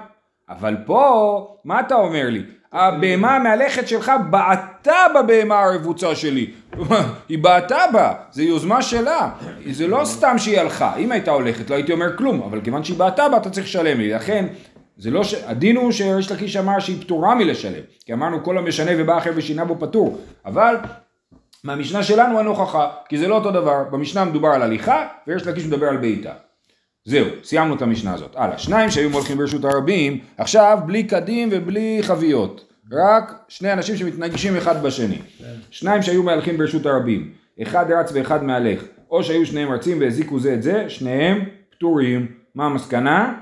אבל 0.49 0.75
פה, 0.85 1.55
מה 1.63 1.79
אתה 1.79 1.95
אומר 1.95 2.29
לי? 2.29 2.43
הבהמה 2.73 3.35
המהלכת 3.35 3.87
שלך 3.87 4.11
בעטה 4.29 5.05
בבהמה 5.15 5.59
הרבוצה 5.59 6.15
שלי. 6.15 6.51
היא 7.29 7.39
בעטה 7.39 7.79
בה, 7.93 8.13
זה 8.31 8.43
יוזמה 8.43 8.81
שלה. 8.81 9.29
זה 9.71 9.87
לא 9.87 10.05
סתם 10.05 10.37
שהיא 10.37 10.59
הלכה. 10.59 10.95
אם 10.95 11.11
הייתה 11.11 11.31
הולכת 11.31 11.69
לא 11.69 11.75
הייתי 11.75 11.91
אומר 11.91 12.17
כלום, 12.17 12.41
אבל 12.41 12.61
כיוון 12.61 12.83
שהיא 12.83 12.97
בעטה 12.97 13.29
בה 13.29 13.37
אתה 13.37 13.49
צריך 13.49 13.65
לשלם 13.65 13.97
לי. 13.99 14.13
לכן, 14.13 14.45
זה 14.97 15.11
לא 15.11 15.23
ש... 15.23 15.33
הדין 15.33 15.77
הוא 15.77 15.91
שריש 15.91 16.31
לקיש 16.31 16.57
אמר 16.57 16.79
שהיא 16.79 17.01
פטורה 17.01 17.35
מלשלם. 17.35 17.83
כי 18.05 18.13
אמרנו 18.13 18.43
כל 18.43 18.57
המשנה 18.57 18.91
ובא 18.97 19.17
אחר 19.17 19.31
ושינה 19.35 19.65
בו 19.65 19.75
פטור. 19.79 20.21
אבל 20.45 20.75
מהמשנה 21.63 22.03
שלנו 22.03 22.39
אין 22.39 22.47
הוכחה, 22.47 22.89
כי 23.09 23.17
זה 23.17 23.27
לא 23.27 23.35
אותו 23.35 23.51
דבר. 23.51 23.83
במשנה 23.91 24.25
מדובר 24.25 24.49
על 24.49 24.61
הליכה, 24.61 25.07
ויש 25.27 25.47
לקיש 25.47 25.65
מדבר 25.65 25.87
על 25.87 25.97
בעיטה. 25.97 26.31
זהו, 27.09 27.25
סיימנו 27.43 27.75
את 27.75 27.81
המשנה 27.81 28.13
הזאת. 28.13 28.35
הלאה, 28.35 28.57
שניים 28.57 28.91
שהיו 28.91 29.09
מולכים 29.09 29.37
ברשות 29.37 29.65
הרבים, 29.65 30.19
עכשיו 30.37 30.79
בלי 30.85 31.03
קדים 31.03 31.49
ובלי 31.51 31.99
חביות. 32.01 32.65
רק 32.91 33.33
שני 33.47 33.73
אנשים 33.73 33.95
שמתנגשים 33.97 34.57
אחד 34.57 34.83
בשני. 34.83 35.17
שניים 35.71 36.01
שהיו 36.01 36.23
מהלכים 36.23 36.57
ברשות 36.57 36.85
הרבים, 36.85 37.31
אחד 37.61 37.91
רץ 37.91 38.11
ואחד 38.13 38.43
מהלך. 38.43 38.83
או 39.11 39.23
שהיו 39.23 39.45
שניהם 39.45 39.71
רצים 39.71 39.99
והזיקו 39.99 40.39
זה 40.39 40.53
את 40.53 40.63
זה, 40.63 40.89
שניהם 40.89 41.45
פטורים. 41.69 42.27
מה 42.55 42.65
המסקנה? 42.65 43.33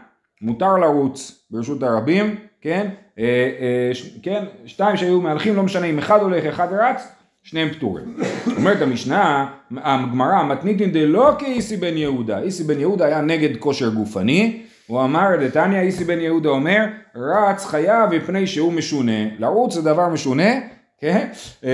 מותר 0.41 0.77
לרוץ 0.77 1.45
ברשות 1.51 1.83
הרבים, 1.83 2.36
כן? 2.62 2.89
אה, 3.19 3.24
אה, 3.59 3.93
ש, 3.93 4.17
כן? 4.24 4.43
שתיים 4.65 4.97
שהיו 4.97 5.21
מהלכים, 5.21 5.55
לא 5.55 5.63
משנה 5.63 5.86
אם 5.86 5.97
אחד 5.97 6.21
הולך, 6.21 6.45
אחד 6.45 6.67
רץ, 6.71 7.07
שניהם 7.48 7.70
פטורים. 7.70 8.16
אומרת 8.58 8.82
המשנה, 8.82 9.48
הגמרא, 9.77 10.44
מתניתין 10.44 10.92
דלא 10.92 11.32
כאיסי 11.39 11.77
בן 11.77 11.98
יהודה. 11.98 12.39
איסי 12.39 12.63
בן 12.63 12.80
יהודה 12.80 13.06
היה 13.06 13.22
נגד 13.22 13.58
כושר 13.60 13.89
גופני, 13.89 14.63
הוא 14.88 15.04
אמר 15.04 15.27
דתניא, 15.42 15.80
איסי 15.80 16.04
בן 16.04 16.20
יהודה 16.20 16.50
אומר, 16.50 16.86
רץ 17.16 17.66
חייב 17.66 18.16
מפני 18.16 18.48
שהוא 18.48 18.74
משונה. 18.74 19.39
לרוץ 19.39 19.74
זה 19.74 19.82
דבר 19.82 20.08
משונה, 20.08 20.54
כן? 21.00 21.30
אה, 21.63 21.70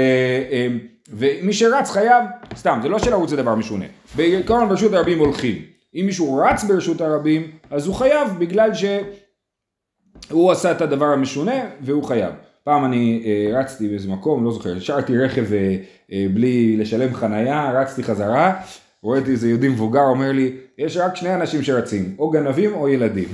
אה, 0.51 0.67
ומי 1.09 1.53
שרץ 1.53 1.89
חייב, 1.89 2.23
סתם, 2.55 2.79
זה 2.81 2.89
לא 2.89 2.99
שלרוץ 2.99 3.29
זה 3.29 3.35
דבר 3.35 3.55
משונה. 3.55 3.85
בעיקרון 4.15 4.69
ברשות 4.69 4.93
הרבים 4.93 5.19
הולכים. 5.19 5.61
אם 5.95 6.03
מישהו 6.05 6.37
רץ 6.37 6.63
ברשות 6.63 7.01
הרבים, 7.01 7.51
אז 7.71 7.87
הוא 7.87 7.95
חייב 7.95 8.27
בגלל 8.39 8.71
שהוא 8.73 10.51
עשה 10.51 10.71
את 10.71 10.81
הדבר 10.81 11.05
המשונה 11.05 11.65
והוא 11.81 12.03
חייב. 12.03 12.33
פעם 12.63 12.85
אני 12.85 13.23
אה, 13.25 13.59
רצתי 13.59 13.87
באיזה 13.87 14.09
מקום, 14.09 14.45
לא 14.45 14.51
זוכר, 14.51 14.77
השארתי 14.77 15.17
רכב 15.17 15.53
אה, 15.53 15.75
אה, 16.11 16.25
בלי 16.33 16.77
לשלם 16.77 17.13
חנייה, 17.13 17.71
רצתי 17.71 18.03
חזרה, 18.03 18.61
רואה 19.01 19.19
אותי 19.19 19.31
איזה 19.31 19.49
יהודי 19.49 19.67
מבוגר 19.67 20.03
אומר 20.03 20.31
לי, 20.31 20.57
יש 20.77 20.97
רק 20.97 21.15
שני 21.15 21.35
אנשים 21.35 21.63
שרצים, 21.63 22.15
או 22.19 22.29
גנבים 22.29 22.73
או 22.73 22.89
ילדים. 22.89 23.29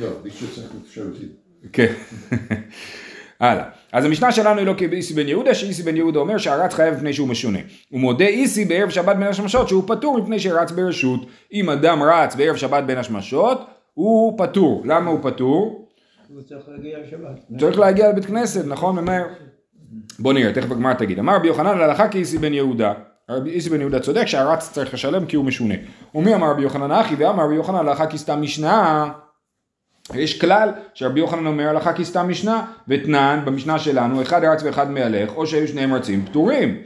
לא, 0.00 0.08
מישהו 0.24 0.46
צריך. 0.54 0.66
כן. 1.72 1.92
הלאה. 3.40 3.64
אז 3.92 4.04
המשנה 4.04 4.32
שלנו 4.32 4.58
היא 4.58 4.66
לא 4.66 4.74
כאיסי 4.76 5.14
בן 5.14 5.28
יהודה, 5.28 5.54
שאיסי 5.54 5.82
בן 5.82 5.96
יהודה 5.96 6.20
אומר 6.20 6.38
שהרץ 6.38 6.74
חייב 6.74 6.94
מפני 6.94 7.12
שהוא 7.12 7.28
משונה. 7.28 7.58
הוא 7.90 8.00
מודה 8.00 8.26
איסי 8.26 8.64
בערב 8.64 8.90
שבת 8.90 9.16
בין 9.16 9.26
השמשות 9.26 9.68
שהוא 9.68 9.84
פטור 9.86 10.18
מפני 10.18 10.40
שרץ 10.40 10.70
ברשות. 10.70 11.20
אם 11.52 11.70
אדם 11.70 12.02
רץ 12.02 12.34
בערב 12.34 12.56
שבת 12.56 12.84
בין 12.84 12.98
השמשות, 12.98 13.60
הוא 13.94 14.38
פטור. 14.38 14.82
למה 14.84 15.10
הוא 15.10 15.18
פטור? 15.22 15.89
הוא 16.34 16.42
צריך 16.42 16.68
להגיע 16.68 16.98
לשבת. 16.98 17.58
צריך 17.58 17.78
להגיע 17.78 18.08
לבית 18.08 18.24
כנסת, 18.24 18.64
נכון? 18.66 18.98
ומהר. 18.98 19.26
בוא 20.18 20.32
נראה, 20.32 20.52
תכף 20.52 20.70
הגמרא 20.70 20.94
תגיד. 20.94 21.18
אמר 21.18 21.36
רבי 21.36 21.46
יוחנן 21.46 21.78
להלכה 21.78 22.08
כאיסי 22.08 22.38
בן 22.38 22.54
יהודה. 22.54 22.92
רבי 23.30 23.50
איסי 23.50 23.70
בן 23.70 23.80
יהודה 23.80 24.00
צודק 24.00 24.26
שהרץ 24.26 24.72
צריך 24.72 24.94
לשלם 24.94 25.26
כי 25.26 25.36
הוא 25.36 25.44
משונה. 25.44 25.74
ומי 26.14 26.34
אמר 26.34 26.50
רבי 26.50 26.62
יוחנן 26.62 26.90
אחי 26.90 27.14
ואמר 27.14 27.44
רבי 27.44 27.54
יוחנן 27.54 27.86
להלכה 27.86 28.06
כי 28.06 28.18
סתם 28.18 28.42
משנה. 28.42 29.08
יש 30.14 30.40
כלל 30.40 30.70
שרבי 30.94 31.20
יוחנן 31.20 31.46
אומר 31.46 31.68
הלכה 31.68 31.92
כי 31.92 32.04
סתם 32.04 32.28
משנה, 32.28 32.66
ותנן 32.88 33.42
במשנה 33.44 33.78
שלנו, 33.78 34.22
אחד 34.22 34.44
רץ 34.44 34.62
ואחד 34.62 34.90
מהלך, 34.90 35.36
או 35.36 35.46
שהיו 35.46 35.68
שניהם 35.68 35.94
רצים 35.94 36.26
פטורים. 36.26 36.76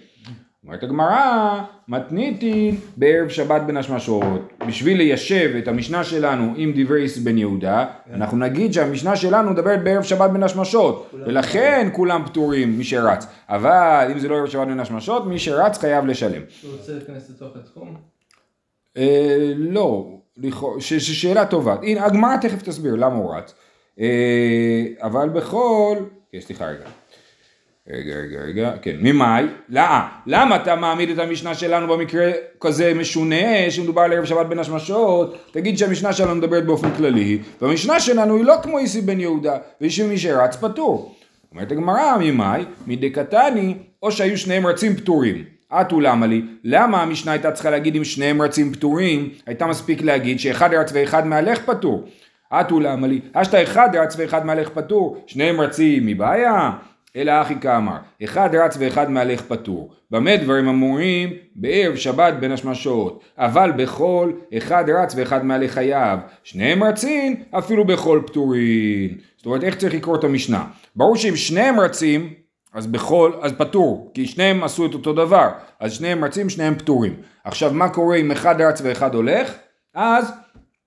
אומרת 0.66 0.82
הגמרא, 0.82 1.62
מתניתין 1.88 2.76
בערב 2.96 3.28
שבת 3.28 3.62
בין 3.62 3.76
השמשות. 3.76 4.52
בשביל 4.66 4.96
ליישב 4.96 5.50
את 5.58 5.68
המשנה 5.68 6.04
שלנו 6.04 6.52
עם 6.56 6.72
דברי 6.76 7.06
בן 7.22 7.38
יהודה, 7.38 7.86
אנחנו 8.12 8.38
נגיד 8.38 8.72
שהמשנה 8.72 9.16
שלנו 9.16 9.50
מדברת 9.50 9.84
בערב 9.84 10.02
שבת 10.02 10.30
בין 10.30 10.42
השמשות, 10.42 11.10
ולכן 11.26 11.88
כולם 11.92 12.22
פטורים, 12.26 12.78
מי 12.78 12.84
שרץ. 12.84 13.26
אבל 13.48 14.08
אם 14.12 14.18
זה 14.18 14.28
לא 14.28 14.36
ערב 14.36 14.48
שבת 14.48 14.66
בין 14.66 14.80
השמשות, 14.80 15.26
מי 15.26 15.38
שרץ 15.38 15.78
חייב 15.78 16.06
לשלם. 16.06 16.42
הוא 16.62 16.72
רוצה 16.72 16.92
להיכנס 16.92 17.30
לתוך 17.30 17.56
התחום? 17.56 17.96
אה, 18.96 19.52
לא, 19.56 20.18
שאלה 20.88 21.46
טובה. 21.46 21.76
הנה, 21.82 22.04
הגמרא 22.04 22.36
תכף 22.36 22.62
תסביר 22.62 22.94
למה 22.94 23.14
הוא 23.14 23.36
רץ. 23.36 23.54
אה, 24.00 24.84
אבל 25.02 25.28
בכל... 25.28 25.96
כן, 26.32 26.40
סליחה 26.40 26.66
רגע. 26.66 26.84
רגע, 27.90 28.14
רגע, 28.14 28.40
רגע, 28.40 28.72
כן, 28.82 28.96
ממאי? 29.00 29.44
למה? 29.68 30.08
למה 30.26 30.56
אתה 30.56 30.76
מעמיד 30.76 31.10
את 31.10 31.18
המשנה 31.18 31.54
שלנו 31.54 31.88
במקרה 31.88 32.30
כזה 32.60 32.94
משונה, 32.94 33.70
שמדובר 33.70 34.02
על 34.02 34.12
ערב 34.12 34.24
שבת 34.24 34.46
בין 34.46 34.58
השמשות? 34.58 35.50
תגיד 35.52 35.78
שהמשנה 35.78 36.12
שלנו 36.12 36.34
מדברת 36.34 36.66
באופן 36.66 36.90
כללי, 36.96 37.38
והמשנה 37.60 38.00
שלנו 38.00 38.36
היא 38.36 38.44
לא 38.44 38.54
כמו 38.62 38.78
איסי 38.78 39.00
בן 39.00 39.20
יהודה, 39.20 39.56
ושמי 39.80 40.18
שרץ 40.18 40.56
פטור. 40.56 41.14
אומרת 41.52 41.72
הגמרא, 41.72 42.16
ממאי? 42.20 42.64
מדקתני, 42.86 43.74
או 44.02 44.12
שהיו 44.12 44.38
שניהם 44.38 44.66
רצים 44.66 44.96
פטורים. 44.96 45.44
אטו 45.68 46.00
למה 46.00 46.26
לי? 46.26 46.42
למה 46.64 47.02
המשנה 47.02 47.32
הייתה 47.32 47.52
צריכה 47.52 47.70
להגיד 47.70 47.96
אם 47.96 48.04
שניהם 48.04 48.42
רצים 48.42 48.72
פטורים? 48.72 49.28
הייתה 49.46 49.66
מספיק 49.66 50.02
להגיד 50.02 50.40
שאחד 50.40 50.74
רץ 50.74 50.90
ואחד 50.94 51.26
מהלך 51.26 51.58
פטור. 51.58 52.04
אטו 52.52 52.80
למה 52.80 53.06
לי? 53.06 53.20
אשתא 53.32 53.62
אחד 53.62 53.88
רץ 53.96 54.14
ואחד 54.18 54.46
מהלך 54.46 54.68
פטור, 54.68 55.24
שניהם 55.26 55.60
רצים 55.60 56.06
מבעיה? 56.06 56.70
אלא 57.16 57.42
אחי 57.42 57.54
כאמר, 57.60 57.96
אחד 58.24 58.54
רץ 58.54 58.76
ואחד 58.80 59.10
מהלך 59.10 59.42
פטור. 59.42 59.92
במה 60.10 60.36
דברים 60.36 60.68
אמורים? 60.68 61.30
בערב 61.54 61.96
שבת 61.96 62.34
בין 62.34 62.52
השמשות. 62.52 63.24
אבל 63.38 63.72
בחול, 63.76 64.32
אחד 64.58 64.84
רץ 64.90 65.14
ואחד 65.16 65.44
מהלך 65.44 65.70
חייב. 65.70 66.20
שניהם 66.42 66.82
רצים, 66.82 67.42
אפילו 67.50 67.84
בחול 67.84 68.22
פטורין. 68.26 69.18
זאת 69.36 69.46
אומרת, 69.46 69.64
איך 69.64 69.76
צריך 69.76 69.94
לקרוא 69.94 70.16
את 70.16 70.24
המשנה? 70.24 70.64
ברור 70.96 71.16
שאם 71.16 71.36
שניהם 71.36 71.80
רצים, 71.80 72.34
אז 72.74 72.86
בחול, 72.86 73.38
אז 73.40 73.52
פטור, 73.52 74.10
כי 74.14 74.26
שניהם 74.26 74.64
עשו 74.64 74.86
את 74.86 74.94
אותו 74.94 75.12
דבר, 75.12 75.48
אז 75.80 75.92
שניהם 75.92 76.24
רצים, 76.24 76.50
שניהם 76.50 76.74
פטורים. 76.74 77.16
עכשיו 77.44 77.72
מה 77.74 77.88
קורה 77.88 78.16
אם 78.16 78.30
אחד 78.30 78.60
רץ 78.60 78.80
ואחד 78.84 79.14
הולך? 79.14 79.54
אז 79.94 80.32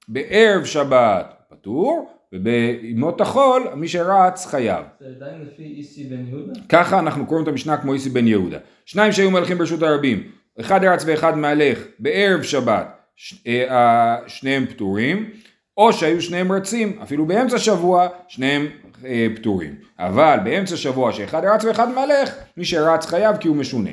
בערב 0.08 0.66
שבת 0.66 1.34
פטור, 1.50 2.17
ובימות 2.34 3.22
החול 3.22 3.64
מי 3.76 3.88
שרץ 3.88 4.46
חייב. 4.46 4.86
זה 5.00 5.06
עדיין 5.16 5.42
לפי 5.42 5.64
איסי 5.64 6.04
בן 6.04 6.28
יהודה? 6.28 6.54
ככה 6.70 7.00
אנחנו 7.00 7.26
קוראים 7.26 7.44
את 7.44 7.48
המשנה 7.48 7.78
כמו 7.78 7.94
איסי 7.94 8.10
בן 8.10 8.28
יהודה. 8.28 8.58
שניים 8.86 9.12
שהיו 9.12 9.32
מלכים 9.32 9.58
ברשות 9.58 9.84
הרבים, 9.84 10.24
אחד 10.60 10.84
רץ 10.84 11.04
ואחד 11.06 11.38
מהלך 11.38 11.80
בערב 12.00 12.42
שבת, 12.42 12.88
ש, 13.16 13.44
אה, 13.48 14.18
שניהם 14.28 14.66
פטורים, 14.66 15.30
או 15.78 15.94
שהיו 15.94 16.22
שניהם 16.22 16.52
רצים, 16.52 17.00
אפילו 17.04 17.26
באמצע 17.26 17.58
שבוע, 17.58 18.08
שניהם 18.28 18.68
אה, 19.06 19.28
פטורים. 19.36 19.76
אבל 20.00 20.38
באמצע 20.44 20.78
שבוע 20.78 21.12
שאחד 21.12 21.46
רץ 21.46 21.66
ואחד 21.66 21.90
מהלך, 21.90 22.36
מי 22.58 22.66
שרץ 22.66 23.06
חייב 23.06 23.38
כי 23.38 23.48
הוא 23.48 23.56
משונה. 23.56 23.90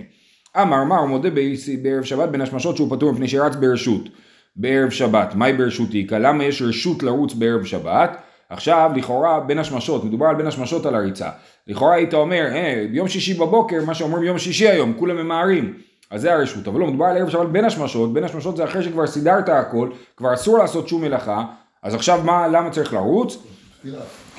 אמר 0.62 0.84
מר 0.84 1.04
מודה 1.04 1.30
באיסי 1.30 1.76
בערב 1.76 2.04
שבת 2.04 2.28
בין 2.28 2.40
השמשות 2.40 2.76
שהוא 2.76 2.96
פטור 2.96 3.12
מפני 3.12 3.28
שרץ 3.28 3.56
ברשות. 3.56 4.08
בערב 4.56 4.90
שבת, 4.90 5.34
מהי 5.34 5.52
ברשות 5.52 5.88
איכא? 5.94 6.14
למה 6.14 6.44
יש 6.44 6.62
רשות 6.62 7.02
לרוץ 7.02 7.34
בערב 7.34 7.64
שבת? 7.64 8.22
עכשיו 8.50 8.90
לכאורה 8.96 9.40
בין 9.40 9.59
השמשות, 9.59 10.04
מדובר 10.04 10.26
על 10.26 10.35
בין 10.35 10.46
השמשות 10.46 10.87
על 10.87 10.94
הריצה. 10.94 11.28
לכאורה 11.66 11.94
היית 11.94 12.14
אומר, 12.14 12.46
אה, 12.54 12.87
ביום 12.90 13.09
שישי 13.09 13.35
בבוקר, 13.35 13.85
מה 13.87 13.94
שאומרים 13.94 14.22
ביום 14.22 14.38
שישי 14.38 14.68
היום, 14.68 14.94
כולם 14.98 15.16
ממהרים. 15.16 15.74
אז 16.11 16.20
זה 16.20 16.33
הרשות, 16.33 16.68
אבל 16.68 16.80
לא, 16.80 16.87
מדובר 16.87 17.04
על 17.04 17.16
ערב 17.16 17.28
שבת 17.28 17.48
בין 17.48 17.64
השמשות, 17.64 18.12
בין 18.12 18.24
השמשות 18.24 18.57
זה 18.57 18.64
אחרי 18.64 18.83
שכבר 18.83 19.07
סידרת 19.07 19.48
הכל, 19.48 19.90
כבר 20.16 20.35
אסור 20.35 20.59
לעשות 20.59 20.88
שום 20.88 21.02
מלאכה, 21.02 21.44
אז 21.83 21.94
עכשיו 21.94 22.20
מה, 22.24 22.48
למה 22.48 22.70
צריך 22.70 22.92
לרוץ? 22.92 23.38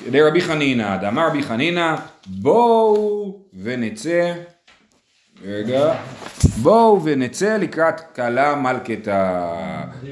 כדי 0.04 0.22
רבי 0.22 0.40
חנינא, 0.40 0.96
דאמר 0.96 1.26
רבי 1.26 1.42
חנינא, 1.42 1.94
בואו 2.26 3.38
ונצא, 3.62 4.32
רגע, 5.44 5.94
בואו 6.62 7.04
ונצא 7.04 7.56
לקראת 7.56 8.00
כלה 8.14 8.54
מלכתה, 8.54 9.50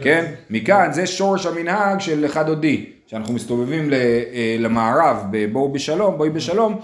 כן? 0.02 0.34
מכאן 0.50 0.92
זה 0.92 1.06
שורש 1.06 1.46
המנהג 1.46 2.00
של 2.00 2.26
אחד 2.26 2.46
דודי, 2.46 2.92
שאנחנו 3.06 3.34
מסתובבים 3.34 3.92
אה, 3.92 4.56
למערב 4.58 5.24
בבואו 5.30 5.72
בשלום, 5.72 6.18
בואי 6.18 6.30
בשלום, 6.30 6.80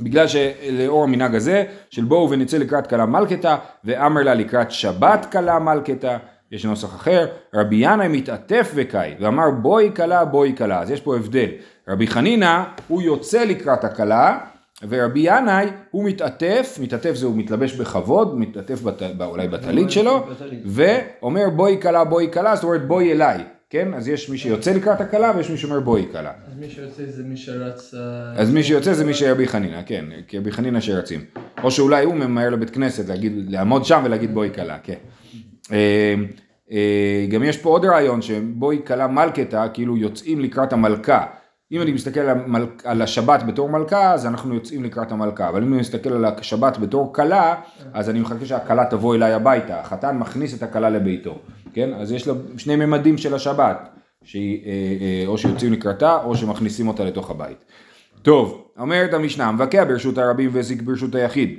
בגלל 0.00 0.26
שלאור 0.28 1.04
המנהג 1.04 1.34
הזה 1.34 1.64
של 1.90 2.04
בואו 2.04 2.30
ונצא 2.30 2.58
לקראת 2.58 2.86
כלה 2.86 3.06
מלכתה 3.06 3.56
ואמר 3.84 4.22
לה 4.22 4.34
לקראת 4.34 4.70
שבת 4.70 5.26
כלה 5.32 5.58
מלכתה 5.58 6.16
יש 6.52 6.64
נוסח 6.64 6.94
אחר 6.94 7.26
רבי 7.54 7.76
ינאי 7.76 8.08
מתעטף 8.08 8.72
וקאי 8.74 9.14
ואמר 9.20 9.50
בואי 9.50 9.90
כלה 9.96 10.24
בואי 10.24 10.54
כלה 10.56 10.80
אז 10.80 10.90
יש 10.90 11.00
פה 11.00 11.16
הבדל 11.16 11.48
רבי 11.88 12.06
חנינא 12.06 12.62
הוא 12.88 13.02
יוצא 13.02 13.44
לקראת 13.44 13.84
הכלה 13.84 14.38
ורבי 14.88 15.20
ינאי 15.24 15.66
הוא 15.90 16.04
מתעטף 16.04 16.78
מתעטף 16.82 17.14
זה 17.14 17.26
הוא 17.26 17.36
מתלבש 17.36 17.74
בכבוד 17.74 18.38
מתעטף 18.38 18.82
בת, 18.82 19.02
אולי 19.20 19.48
בטלית 19.48 19.90
שלו. 19.90 20.26
ואומר 20.64 21.50
בואי 21.50 21.82
כלה 21.82 22.04
בואי 22.04 22.28
כלה 22.32 22.56
זאת 22.56 22.64
אומרת 22.64 22.86
בואי 22.86 23.12
אליי 23.12 23.44
כן 23.70 23.94
אז 23.94 24.08
יש 24.08 24.30
מי 24.30 24.38
שיוצא 24.38 24.72
לקראת 24.72 25.00
הכלה 25.00 25.32
ויש 25.36 25.50
מי 25.50 25.56
שאומר 25.56 25.80
בואי 25.80 26.06
כלה 26.12 26.32
אז 26.46 26.58
מי 26.58 26.70
שיוצא 26.70 27.02
זה 27.06 27.22
מי 27.22 27.36
שרץ... 27.36 27.94
אה, 27.94 28.42
אז 28.42 28.50
מי 28.50 28.62
שיוצא 28.62 28.92
זה 28.92 29.04
מי 29.04 29.14
שרבי 29.14 29.48
חנינא, 29.48 29.82
כן, 29.86 30.04
כי 30.28 30.38
רבי 30.38 30.52
חנינא 30.52 30.80
שרצים. 30.80 31.24
או 31.62 31.70
שאולי 31.70 32.04
הוא 32.04 32.14
ממהר 32.14 32.50
לבית 32.50 32.70
כנסת, 32.70 33.08
להגיד, 33.08 33.32
לעמוד 33.48 33.84
שם 33.84 34.02
ולהגיד 34.04 34.34
בואי 34.34 34.50
כלה, 34.54 34.78
כן. 34.82 34.94
אה, 35.72 36.14
אה, 36.72 37.26
גם 37.30 37.42
יש 37.42 37.56
פה 37.56 37.68
עוד 37.68 37.84
רעיון 37.84 38.22
שבואי 38.22 38.78
כלה 38.86 39.06
מלכתה, 39.06 39.68
כאילו 39.68 39.96
יוצאים 39.96 40.40
לקראת 40.40 40.72
המלכה. 40.72 41.26
אם 41.72 41.82
אני 41.82 41.92
מסתכל 41.92 42.20
על, 42.20 42.28
המל... 42.28 42.66
על 42.84 43.02
השבת 43.02 43.42
בתור 43.42 43.68
מלכה, 43.68 44.12
אז 44.12 44.26
אנחנו 44.26 44.54
יוצאים 44.54 44.84
לקראת 44.84 45.12
המלכה, 45.12 45.48
אבל 45.48 45.62
אם 45.62 45.72
אני 45.72 45.80
מסתכל 45.80 46.12
על 46.12 46.24
השבת 46.24 46.78
בתור 46.78 47.14
כלה, 47.14 47.54
אז 47.92 48.10
אני 48.10 48.20
מחכה 48.20 48.46
שהכלה 48.46 48.84
תבוא 48.84 49.14
אליי 49.14 49.32
הביתה, 49.32 49.80
החתן 49.80 50.18
מכניס 50.18 50.54
את 50.54 50.62
הכלה 50.62 50.90
לביתו, 50.90 51.38
כן? 51.72 51.94
אז 51.94 52.12
יש 52.12 52.28
לה 52.28 52.34
שני 52.56 52.76
ממדים 52.76 53.18
של 53.18 53.34
השבת, 53.34 53.88
שהיא, 54.24 54.66
אה, 54.66 54.70
אה, 55.00 55.26
או 55.26 55.38
שיוצאים 55.38 55.72
לקראתה, 55.72 56.18
או 56.24 56.36
שמכניסים 56.36 56.88
אותה 56.88 57.04
לתוך 57.04 57.30
הבית. 57.30 57.64
טוב, 58.22 58.64
אומרת 58.78 59.14
המשנה, 59.14 59.52
מבקע 59.52 59.84
ברשות 59.84 60.18
הרבים 60.18 60.50
והזיק 60.52 60.82
ברשות 60.82 61.14
היחיד. 61.14 61.58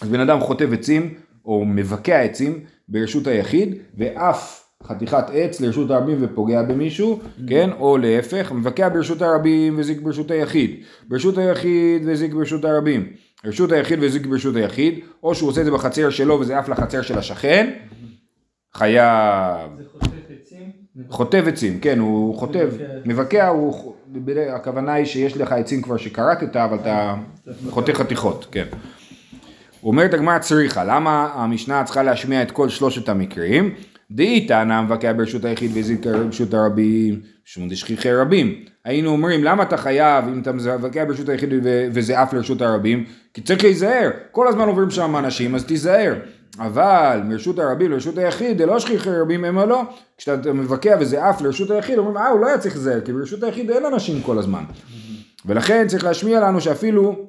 אז 0.00 0.08
בן 0.08 0.20
אדם 0.20 0.40
חוטב 0.40 0.72
עצים, 0.72 1.14
או 1.44 1.64
מבקע 1.64 2.20
עצים 2.20 2.60
ברשות 2.88 3.26
היחיד, 3.26 3.74
ואף 3.98 4.64
חתיכת 4.82 5.24
עץ 5.32 5.60
לרשות 5.60 5.90
הרבים 5.90 6.18
ופוגע 6.20 6.62
במישהו, 6.62 7.20
כן? 7.48 7.70
או 7.78 7.98
להפך, 7.98 8.52
מבקע 8.52 8.88
ברשות 8.88 9.22
הרבים 9.22 9.74
וזיק 9.76 10.00
ברשות 10.00 10.30
היחיד. 10.30 10.70
ברשות 11.08 11.38
היחיד 11.38 12.02
וזיק 12.06 12.34
ברשות 12.34 12.64
הרבים. 12.64 13.12
רשות 13.44 13.72
היחיד 13.72 13.98
והזיק 14.02 14.26
ברשות 14.26 14.56
היחיד, 14.56 15.00
או 15.22 15.34
שהוא 15.34 15.50
עושה 15.50 15.60
את 15.60 15.64
זה 15.66 15.70
בחצר 15.70 16.10
שלו 16.10 16.40
וזה 16.40 16.58
עף 16.58 16.68
לחצר 16.68 17.02
של 17.02 17.18
השכן, 17.18 17.70
חייב. 18.76 19.70
זה 19.78 19.84
חוטף 19.92 20.10
עצים? 20.40 20.70
חוטב 21.08 21.44
עצים, 21.48 21.80
כן, 21.80 21.98
הוא 21.98 22.36
חוטב, 22.38 22.70
מבקע. 23.04 23.48
הוא, 23.48 23.94
הכוונה 24.54 24.92
היא 24.92 25.04
שיש 25.04 25.36
לך 25.36 25.52
עצים 25.52 25.82
כבר 25.82 25.96
שכרתת, 25.96 26.56
אבל 26.56 26.76
אתה 26.76 27.14
חותך 27.70 27.96
חתיכות, 27.96 28.46
כן. 28.52 28.64
אומרת 29.82 30.14
הגמרא 30.14 30.38
צריכה, 30.38 30.84
למה 30.84 31.30
המשנה 31.34 31.84
צריכה 31.84 32.02
להשמיע 32.02 32.42
את 32.42 32.50
כל 32.50 32.68
שלושת 32.68 33.08
המקרים? 33.08 33.74
דאי 34.10 34.46
טענה 34.46 34.82
מבקע 34.82 35.12
ברשות 35.12 35.44
היחיד 35.44 35.70
והזיק 35.74 36.06
ברשות 36.06 36.54
הרבים, 36.54 37.20
שום 37.44 37.68
דשכיחי 37.68 38.12
רבים. 38.12 38.64
היינו 38.84 39.10
אומרים, 39.10 39.44
למה 39.44 39.62
אתה 39.62 39.76
חייב 39.76 40.24
אם 40.28 40.42
אתה 40.42 40.52
מבקע 40.52 41.04
ברשות 41.04 41.28
היחיד 41.28 41.50
וזה 41.92 42.20
עף 42.20 42.32
לרשות 42.32 42.62
הרבים? 42.62 43.04
כי 43.34 43.40
צריך 43.40 43.64
להיזהר, 43.64 44.10
כל 44.30 44.48
הזמן 44.48 44.68
עוברים 44.68 44.90
שם 44.90 45.16
אנשים, 45.16 45.54
אז 45.54 45.64
תיזהר. 45.64 46.14
אבל 46.58 47.20
מרשות 47.24 47.58
הרבים 47.58 47.90
לרשות 47.90 48.18
היחיד, 48.18 48.58
זה 48.58 48.66
לא 48.66 48.78
שכיחי 48.78 49.10
רבים 49.10 49.44
הם 49.44 49.58
לא. 49.58 49.82
כשאתה 50.18 50.52
מבקע 50.52 50.96
וזה 51.00 51.24
עף 51.24 51.40
לרשות 51.40 51.70
היחיד, 51.70 51.98
אומרים, 51.98 52.16
אה, 52.16 52.28
הוא 52.28 52.40
לא 52.40 52.46
היה 52.46 52.58
צריך 52.58 52.74
להיזהר, 52.74 53.00
כי 53.00 53.12
ברשות 53.12 53.42
היחיד 53.42 53.70
אין 53.70 53.84
אנשים 53.84 54.22
כל 54.22 54.38
הזמן. 54.38 54.64
ולכן 55.46 55.86
צריך 55.88 56.04
להשמיע 56.04 56.40
לנו 56.40 56.60
שאפילו 56.60 57.26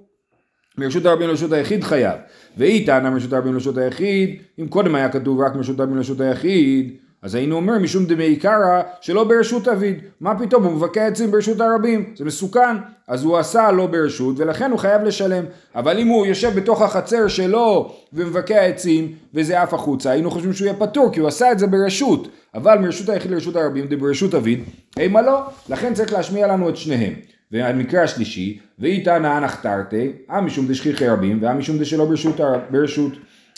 מרשות 0.78 1.06
הרבים 1.06 1.28
לרשות 1.28 1.52
היחיד 1.52 1.84
חייב. 1.84 2.20
והיא 2.58 2.86
טענה 2.86 3.10
מרשות 3.10 3.34
הרבים 3.34 3.54
לרשות 3.54 3.78
היחיד, 3.78 4.40
אם 4.60 4.68
קודם 4.68 4.96
היה 4.96 5.10
כתוב 5.10 5.42
רק 5.42 5.56
מרשות 5.56 5.80
הרבים 5.80 5.98
לרשות 5.98 6.22
היחיד, 6.22 6.98
אז 7.26 7.36
היינו 7.36 7.56
אומר 7.56 7.80
משום 7.80 8.06
דמי 8.06 8.36
קרא 8.36 8.82
שלא 9.02 9.24
ברשות 9.24 9.68
אביד. 9.68 9.98
מה 10.22 10.40
פתאום, 10.40 10.64
הוא 10.64 10.74
מבקע 10.74 11.08
עצים 11.08 11.32
ברשות 11.32 11.62
הרבים, 11.62 12.14
זה 12.18 12.26
מסוכן. 12.26 12.76
אז 13.08 13.24
הוא 13.24 13.38
עשה 13.38 13.72
לא 13.72 13.88
ברשות 13.88 14.36
ולכן 14.40 14.72
הוא 14.72 14.80
חייב 14.80 15.02
לשלם. 15.02 15.46
אבל 15.76 16.00
אם 16.00 16.08
הוא 16.08 16.26
יושב 16.26 16.56
בתוך 16.56 16.82
החצר 16.82 17.28
שלו 17.28 17.96
ומבקע 18.14 18.66
עצים 18.66 19.12
וזה 19.34 19.62
עף 19.62 19.74
החוצה, 19.74 20.12
היינו 20.12 20.32
חושבים 20.32 20.54
שהוא 20.54 20.66
יהיה 20.66 20.78
פטור 20.78 21.14
כי 21.14 21.20
הוא 21.20 21.28
עשה 21.28 21.52
את 21.52 21.60
זה 21.60 21.68
ברשות. 21.68 22.28
אבל 22.56 22.78
מרשות 22.78 23.10
היחיד 23.10 23.32
לרשות 23.32 23.56
הרבים 23.56 23.88
זה 23.90 23.98
ברשות 23.98 24.36
אביד, 24.36 24.64
אימה 24.98 25.22
לא. 25.22 25.42
לכן 25.70 25.94
צריך 25.94 26.14
להשמיע 26.14 26.48
לנו 26.48 26.70
את 26.70 26.78
שניהם. 26.78 27.14
והמקרה 27.52 28.04
השלישי, 28.04 28.60
ואי 28.80 29.04
תנא 29.04 29.38
אנח 29.38 29.56
תרתי, 29.56 30.12
אה 30.32 30.42
משום 30.42 30.68
דשכיחי 30.68 31.08
רבים, 31.08 31.40
ואה 31.42 31.54
משום 31.54 31.78
דשלא 31.78 32.06
ברשות, 32.06 32.36
ברשות. 32.70 33.12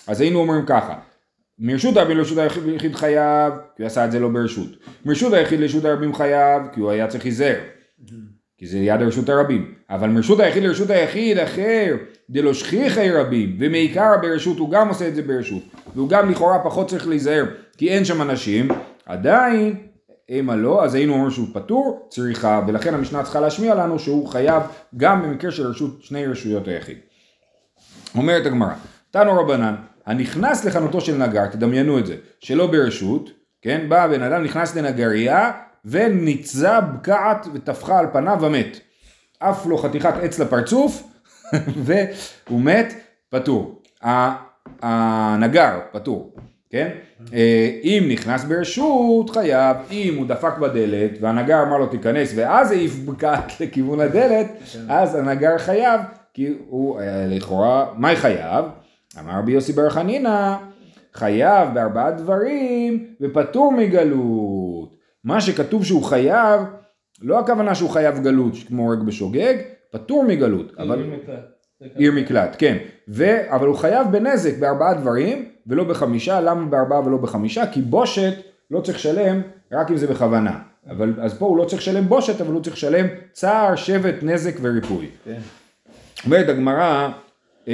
אז 0.07 0.21
היינו 0.21 0.39
אומרים 0.39 0.65
ככה, 0.65 0.93
מרשות 1.59 1.97
הרבים 1.97 2.17
לרשות 2.17 2.37
היחיד 2.37 2.95
חייב, 2.95 3.53
כי 3.75 3.81
הוא 3.81 3.87
עשה 3.87 4.05
את 4.05 4.11
זה 4.11 4.19
לא 4.19 4.29
ברשות. 4.29 4.67
מרשות 5.05 5.33
היחיד 5.33 5.59
לרשות 5.59 5.85
הרבים 5.85 6.15
חייב, 6.15 6.61
כי 6.73 6.79
הוא 6.79 6.91
היה 6.91 7.07
צריך 7.07 7.23
להיזהר. 7.23 7.59
כי 8.57 8.67
זה 8.67 8.79
ליד 8.79 9.01
רשות 9.01 9.29
הרבים. 9.29 9.73
אבל 9.89 10.09
מרשות 10.09 10.39
היחיד 10.39 10.63
לרשות 10.63 10.89
היחיד 10.89 11.37
אחר, 11.37 11.95
דלא 12.29 12.53
שכיחי 12.53 13.11
רבים, 13.11 13.57
ומעיקר 13.59 14.17
ברשות 14.21 14.57
הוא 14.57 14.71
גם 14.71 14.87
עושה 14.87 15.07
את 15.07 15.15
זה 15.15 15.21
ברשות. 15.21 15.63
והוא 15.95 16.09
גם 16.09 16.31
לכאורה 16.31 16.59
פחות 16.63 16.89
צריך 16.89 17.07
להיזהר, 17.07 17.45
כי 17.77 17.89
אין 17.89 18.05
שם 18.05 18.21
אנשים, 18.21 18.67
עדיין, 19.05 19.75
אימה 20.29 20.55
לא, 20.55 20.83
אז 20.83 20.95
היינו 20.95 21.13
אומרים 21.13 21.31
שהוא 21.31 21.47
פטור, 21.53 22.07
צריכה, 22.09 22.61
ולכן 22.67 22.93
המשנה 22.93 23.23
צריכה 23.23 23.39
להשמיע 23.39 23.75
לנו 23.75 23.99
שהוא 23.99 24.27
חייב 24.27 24.63
גם 24.97 25.23
במקרה 25.23 25.51
של 25.51 25.67
רשות, 25.67 26.03
שני 26.03 26.25
רשויות 26.25 26.67
היחיד. 26.67 26.97
אומרת 28.15 28.45
הגמרא, 28.45 28.73
תנו 29.11 29.39
רבנן, 29.39 29.75
הנכנס 30.07 30.65
לחנותו 30.65 31.01
של 31.01 31.17
נגר, 31.17 31.47
תדמיינו 31.47 31.99
את 31.99 32.05
זה, 32.05 32.15
שלא 32.39 32.67
ברשות, 32.67 33.29
כן, 33.61 33.85
בא 33.89 34.03
הבן 34.03 34.21
אדם, 34.21 34.43
נכנס 34.43 34.75
לנגרייה, 34.75 35.51
וניצה 35.85 36.81
בקעת 36.81 37.47
וטפחה 37.53 37.99
על 37.99 38.05
פניו 38.13 38.37
ומת. 38.41 38.79
עף 39.39 39.65
לו 39.65 39.77
חתיכת 39.77 40.13
עץ 40.21 40.39
לפרצוף, 40.39 41.03
והוא 41.85 42.61
מת, 42.61 42.93
פטור. 43.29 43.81
הנגר, 44.81 45.79
פטור, 45.91 46.35
כן? 46.69 46.89
אה, 47.33 47.69
אם 47.83 48.03
נכנס 48.11 48.43
ברשות, 48.43 49.29
חייב. 49.29 49.77
אם 49.91 50.13
הוא 50.17 50.27
דפק 50.27 50.57
בדלת, 50.57 51.11
והנגר 51.21 51.63
אמר 51.63 51.77
לו 51.77 51.87
תיכנס, 51.87 52.33
ואז 52.35 52.71
העיף 52.71 52.95
בקעת 52.95 53.61
לכיוון 53.61 53.99
הדלת, 53.99 54.47
אז 54.89 55.15
הנגר 55.15 55.57
חייב, 55.57 56.01
כי 56.33 56.53
הוא 56.67 56.99
אה, 56.99 57.25
לכאורה, 57.27 57.85
מה 57.97 58.15
חייב? 58.15 58.65
אמר 59.19 59.39
רבי 59.39 59.51
יוסי 59.51 59.73
בר 59.73 59.89
חנינא, 59.89 60.55
חייב 61.13 61.73
בארבעה 61.73 62.11
דברים 62.11 63.05
ופטור 63.21 63.71
מגלות. 63.71 64.95
מה 65.23 65.41
שכתוב 65.41 65.85
שהוא 65.85 66.03
חייב, 66.03 66.61
לא 67.21 67.39
הכוונה 67.39 67.75
שהוא 67.75 67.89
חייב 67.89 68.19
גלות 68.19 68.53
כמו 68.67 68.83
הורג 68.83 68.99
בשוגג, 69.01 69.55
פטור 69.91 70.23
מגלות. 70.23 70.73
אבל... 70.79 71.03
עיר 71.95 72.11
מקלט, 72.11 72.55
כן. 72.59 72.77
ו... 73.09 73.25
אבל 73.55 73.67
הוא 73.67 73.75
חייב 73.75 74.07
בנזק 74.11 74.57
בארבעה 74.57 74.93
דברים 74.93 75.45
ולא 75.67 75.83
בחמישה, 75.83 76.41
למה 76.41 76.65
בארבעה 76.65 77.07
ולא 77.07 77.17
בחמישה? 77.17 77.67
כי 77.67 77.81
בושת 77.81 78.33
לא 78.71 78.81
צריך 78.81 78.97
לשלם 78.97 79.41
רק 79.71 79.91
אם 79.91 79.97
זה 79.97 80.07
בכוונה. 80.07 80.59
אבל, 80.89 81.13
אז 81.21 81.37
פה 81.37 81.45
הוא 81.45 81.57
לא 81.57 81.65
צריך 81.65 81.81
לשלם 81.81 82.07
בושת, 82.07 82.41
אבל 82.41 82.53
הוא 82.53 82.63
צריך 82.63 82.75
לשלם 82.75 83.05
צער, 83.33 83.75
שבט, 83.75 84.15
נזק 84.21 84.55
וריפוי. 84.61 85.09
כן. 85.25 85.39
אומרת 86.25 86.49
הגמרא, 86.49 87.09
אה, 87.67 87.73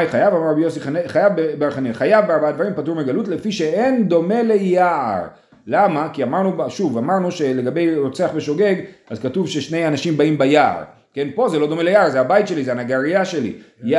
היא 0.00 0.08
חייב? 0.08 0.34
אמר 0.34 0.50
רבי 0.50 0.60
יוסי 0.62 0.80
חייב 1.06 1.32
בר 1.58 1.70
חנין, 1.70 1.92
חייב 1.92 2.26
בארבעה 2.26 2.52
דברים 2.52 2.72
פטור 2.76 2.94
מגלות 2.96 3.28
לפי 3.28 3.52
שאין 3.52 4.08
דומה 4.08 4.42
ליער. 4.42 5.22
למה? 5.66 6.08
כי 6.12 6.22
אמרנו, 6.22 6.70
שוב, 6.70 6.98
אמרנו 6.98 7.30
שלגבי 7.30 7.96
רוצח 7.96 8.30
בשוגג, 8.36 8.74
אז 9.10 9.18
כתוב 9.20 9.48
ששני 9.48 9.88
אנשים 9.88 10.16
באים 10.16 10.38
ביער. 10.38 10.82
כן, 11.14 11.28
פה 11.34 11.48
זה 11.48 11.58
לא 11.58 11.66
דומה 11.66 11.82
ליער, 11.82 12.10
זה 12.10 12.20
הבית 12.20 12.48
שלי, 12.48 12.64
זה 12.64 12.72
הנגרייה 12.72 13.24
שלי. 13.24 13.52
י- 13.84 13.94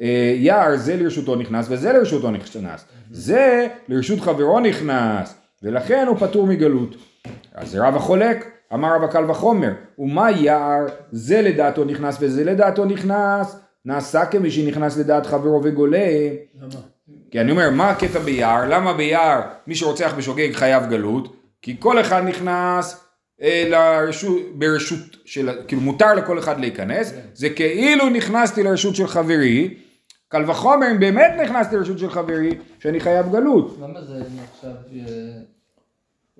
אה, 0.00 0.34
יער 0.36 0.76
זה 0.76 0.96
לרשותו 0.96 1.36
נכנס 1.36 1.66
וזה 1.70 1.92
לרשותו 1.92 2.30
נכנס. 2.30 2.84
זה 3.10 3.66
לרשות 3.88 4.20
חברו 4.20 4.60
נכנס, 4.60 5.34
ולכן 5.62 6.04
הוא 6.08 6.16
פטור 6.16 6.46
מגלות. 6.46 6.96
אז 7.54 7.76
רב 7.76 7.96
החולק, 7.96 8.46
אמר 8.74 8.94
רב 8.96 9.04
הקל 9.04 9.30
וחומר, 9.30 9.70
ומה 9.98 10.30
יער, 10.30 10.86
זה 11.12 11.42
לדעתו 11.42 11.84
נכנס 11.84 12.16
וזה 12.20 12.44
לדעתו 12.44 12.84
נכנס, 12.84 13.63
נעשה 13.84 14.26
כמי 14.26 14.50
שנכנס 14.50 14.98
לדעת 14.98 15.26
חברו 15.26 15.60
וגולה. 15.64 16.28
למה? 16.60 16.80
כי 17.30 17.40
אני 17.40 17.50
אומר, 17.50 17.70
מה 17.70 17.90
הקטע 17.90 18.18
ביער? 18.18 18.68
למה 18.68 18.92
ביער 18.92 19.40
מי 19.66 19.74
שרוצח 19.74 20.14
בשוגג 20.16 20.52
חייב 20.52 20.86
גלות? 20.90 21.36
כי 21.62 21.76
כל 21.78 22.00
אחד 22.00 22.22
נכנס 22.24 23.04
אה, 23.42 23.64
לרשות, 23.70 24.40
ברשות 24.54 25.16
של, 25.24 25.50
כאילו 25.68 25.82
מותר 25.82 26.14
לכל 26.14 26.38
אחד 26.38 26.60
להיכנס, 26.60 27.14
זה 27.34 27.50
כאילו 27.50 28.08
נכנסתי 28.08 28.62
לרשות 28.62 28.96
של 28.96 29.06
חברי, 29.06 29.74
קל 30.28 30.50
וחומר 30.50 30.90
אם 30.90 31.00
באמת 31.00 31.32
נכנסתי 31.42 31.76
לרשות 31.76 31.98
של 31.98 32.10
חברי, 32.10 32.58
שאני 32.78 33.00
חייב 33.00 33.32
גלות. 33.32 33.78
למה 33.82 34.02
זה 34.02 34.14
נחשב 34.18 34.76
אה, 34.92 35.53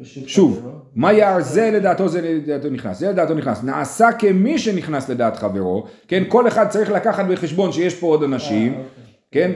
שוב? 0.02 0.68
מה 0.94 1.12
יער 1.12 1.42
זה 1.42 1.70
לדעתו 1.70 2.08
זה 2.08 2.20
לדעתו 2.20 2.70
נכנס, 2.70 2.98
זה 2.98 3.10
לדעתו 3.10 3.34
נכנס, 3.34 3.62
נעשה 3.62 4.12
כמי 4.12 4.58
שנכנס 4.58 5.08
לדעת 5.08 5.36
חברו, 5.36 5.86
כן, 6.08 6.22
כל 6.28 6.48
אחד 6.48 6.68
צריך 6.68 6.90
לקחת 6.90 7.24
בחשבון 7.26 7.72
שיש 7.72 7.94
פה 7.94 8.06
עוד 8.06 8.22
אנשים, 8.22 8.74
אה, 8.74 8.78
אוקיי. 8.78 8.88
כן, 9.30 9.52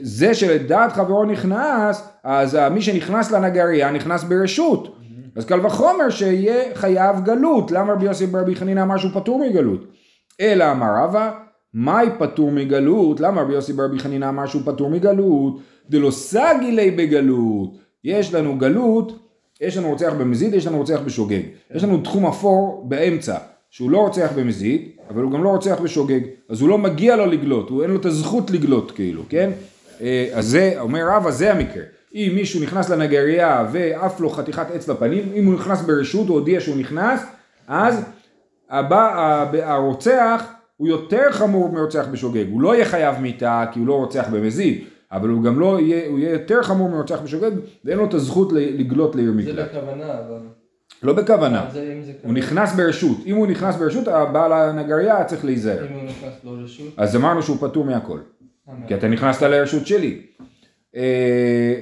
זה 0.00 0.34
שלדעת 0.34 0.92
חברו 0.92 1.24
נכנס, 1.24 2.08
אז 2.24 2.58
מי 2.70 2.82
שנכנס 2.82 3.30
לנגרייה 3.30 3.90
נכנס 3.90 4.24
ברשות, 4.24 4.96
אז 5.36 5.44
קל 5.44 5.66
וחומר 5.66 6.10
שיהיה 6.10 6.74
חייב 6.74 7.24
גלות, 7.24 7.70
למה 7.70 7.92
רבי 7.92 8.06
יוסי 8.06 8.26
ברבי 8.26 8.56
חנינא 8.56 8.82
אמר 8.82 8.96
שהוא 8.96 9.10
פטור 9.14 9.38
מגלות? 9.38 9.84
אלא 10.40 10.70
אמר 10.70 11.04
רבא, 11.04 11.32
מהי 11.74 12.08
פטור 12.18 12.50
מגלות? 12.50 13.20
למה 13.20 13.40
רבי 13.42 13.52
יוסי 13.52 13.72
ברבי 13.72 13.98
חנינא 13.98 14.28
אמר 14.28 14.46
שהוא 14.46 14.62
פטור 14.64 14.90
מגלות? 14.90 15.60
דלא 15.90 16.10
סגי 16.10 16.72
ליה 16.72 16.92
בגלות. 16.92 17.70
יש 18.04 18.34
לנו 18.34 18.58
גלות, 18.58 19.25
יש 19.60 19.76
לנו 19.76 19.88
רוצח 19.88 20.12
במזיד, 20.18 20.54
יש 20.54 20.66
לנו 20.66 20.78
רוצח 20.78 21.00
בשוגג. 21.04 21.40
יש 21.74 21.84
לנו 21.84 21.98
תחום 22.00 22.26
אפור 22.26 22.84
באמצע, 22.88 23.36
שהוא 23.70 23.90
לא 23.90 23.98
רוצח 23.98 24.30
במזיד, 24.36 24.88
אבל 25.10 25.22
הוא 25.22 25.32
גם 25.32 25.44
לא 25.44 25.48
רוצח 25.48 25.80
בשוגג. 25.82 26.20
אז 26.48 26.60
הוא 26.60 26.68
לא 26.68 26.78
מגיע 26.78 27.16
לו 27.16 27.26
לגלות, 27.26 27.70
הוא 27.70 27.82
אין 27.82 27.90
לו 27.90 28.00
את 28.00 28.04
הזכות 28.04 28.50
לגלות 28.50 28.90
כאילו, 28.90 29.22
כן? 29.28 29.50
אה, 30.00 30.28
אז 30.34 30.46
זה, 30.46 30.74
אומר 30.80 31.08
רבא, 31.08 31.30
זה 31.30 31.52
המקרה. 31.52 31.82
אם 32.14 32.32
מישהו 32.34 32.62
נכנס 32.62 32.88
לנגרייה 32.90 33.68
ועף 33.72 34.20
לו 34.20 34.30
חתיכת 34.30 34.66
עץ 34.74 34.88
לפנים, 34.88 35.32
אם 35.34 35.46
הוא 35.46 35.54
נכנס 35.54 35.82
ברשות, 35.82 36.28
הוא 36.28 36.38
הודיע 36.38 36.60
שהוא 36.60 36.76
נכנס, 36.76 37.20
אז 37.68 38.00
הבא, 38.70 39.12
הב- 39.14 39.56
הרוצח 39.62 40.44
הוא 40.76 40.88
יותר 40.88 41.32
חמור 41.32 41.72
מרוצח 41.72 42.06
בשוגג, 42.10 42.44
הוא 42.50 42.60
לא 42.60 42.74
יהיה 42.74 42.84
חייב 42.84 43.18
מיתה 43.20 43.64
כי 43.72 43.78
הוא 43.78 43.86
לא 43.88 43.94
רוצח 43.94 44.26
במזיד, 44.32 44.84
אבל 45.12 45.28
הוא 45.28 45.42
גם 45.42 45.60
לא 45.60 45.80
יהיה, 45.80 46.08
הוא 46.08 46.18
יהיה 46.18 46.32
יותר 46.32 46.62
חמור 46.62 46.88
מרוצח 46.88 47.20
בשוגג 47.20 47.50
ואין 47.84 47.98
לו 47.98 48.04
את 48.04 48.14
הזכות 48.14 48.52
לגלות 48.52 49.16
לעיר 49.16 49.32
זה 49.32 49.36
מקלט. 49.36 49.68
בכוונה, 49.68 50.18
אבל... 50.18 50.38
לא 51.02 51.12
בכוונה, 51.12 51.64
אה, 51.64 51.70
זה 51.70 51.92
אם 51.96 52.02
זה 52.02 52.12
הוא. 52.22 52.32
נכנס 52.32 52.74
ברשות, 52.74 53.16
אם 53.26 53.36
הוא 53.36 53.46
נכנס 53.46 53.76
ברשות 53.76 54.08
הבעל 54.08 54.52
הנגרייה 54.52 55.24
צריך 55.24 55.44
להיזהר, 55.44 55.86
אם 55.86 55.92
הוא 55.92 56.02
נכנס 56.02 56.32
לא 56.44 56.50
רשות. 56.64 56.94
אז 56.96 57.16
אמרנו 57.16 57.42
שהוא 57.42 57.56
פטור 57.60 57.84
מהכל, 57.84 58.18
אה, 58.68 58.74
כי 58.88 58.94
אתה 58.94 59.08
נכנסת 59.08 59.42
לרשות 59.42 59.86
שלי. 59.86 60.22
אה, 60.96 61.74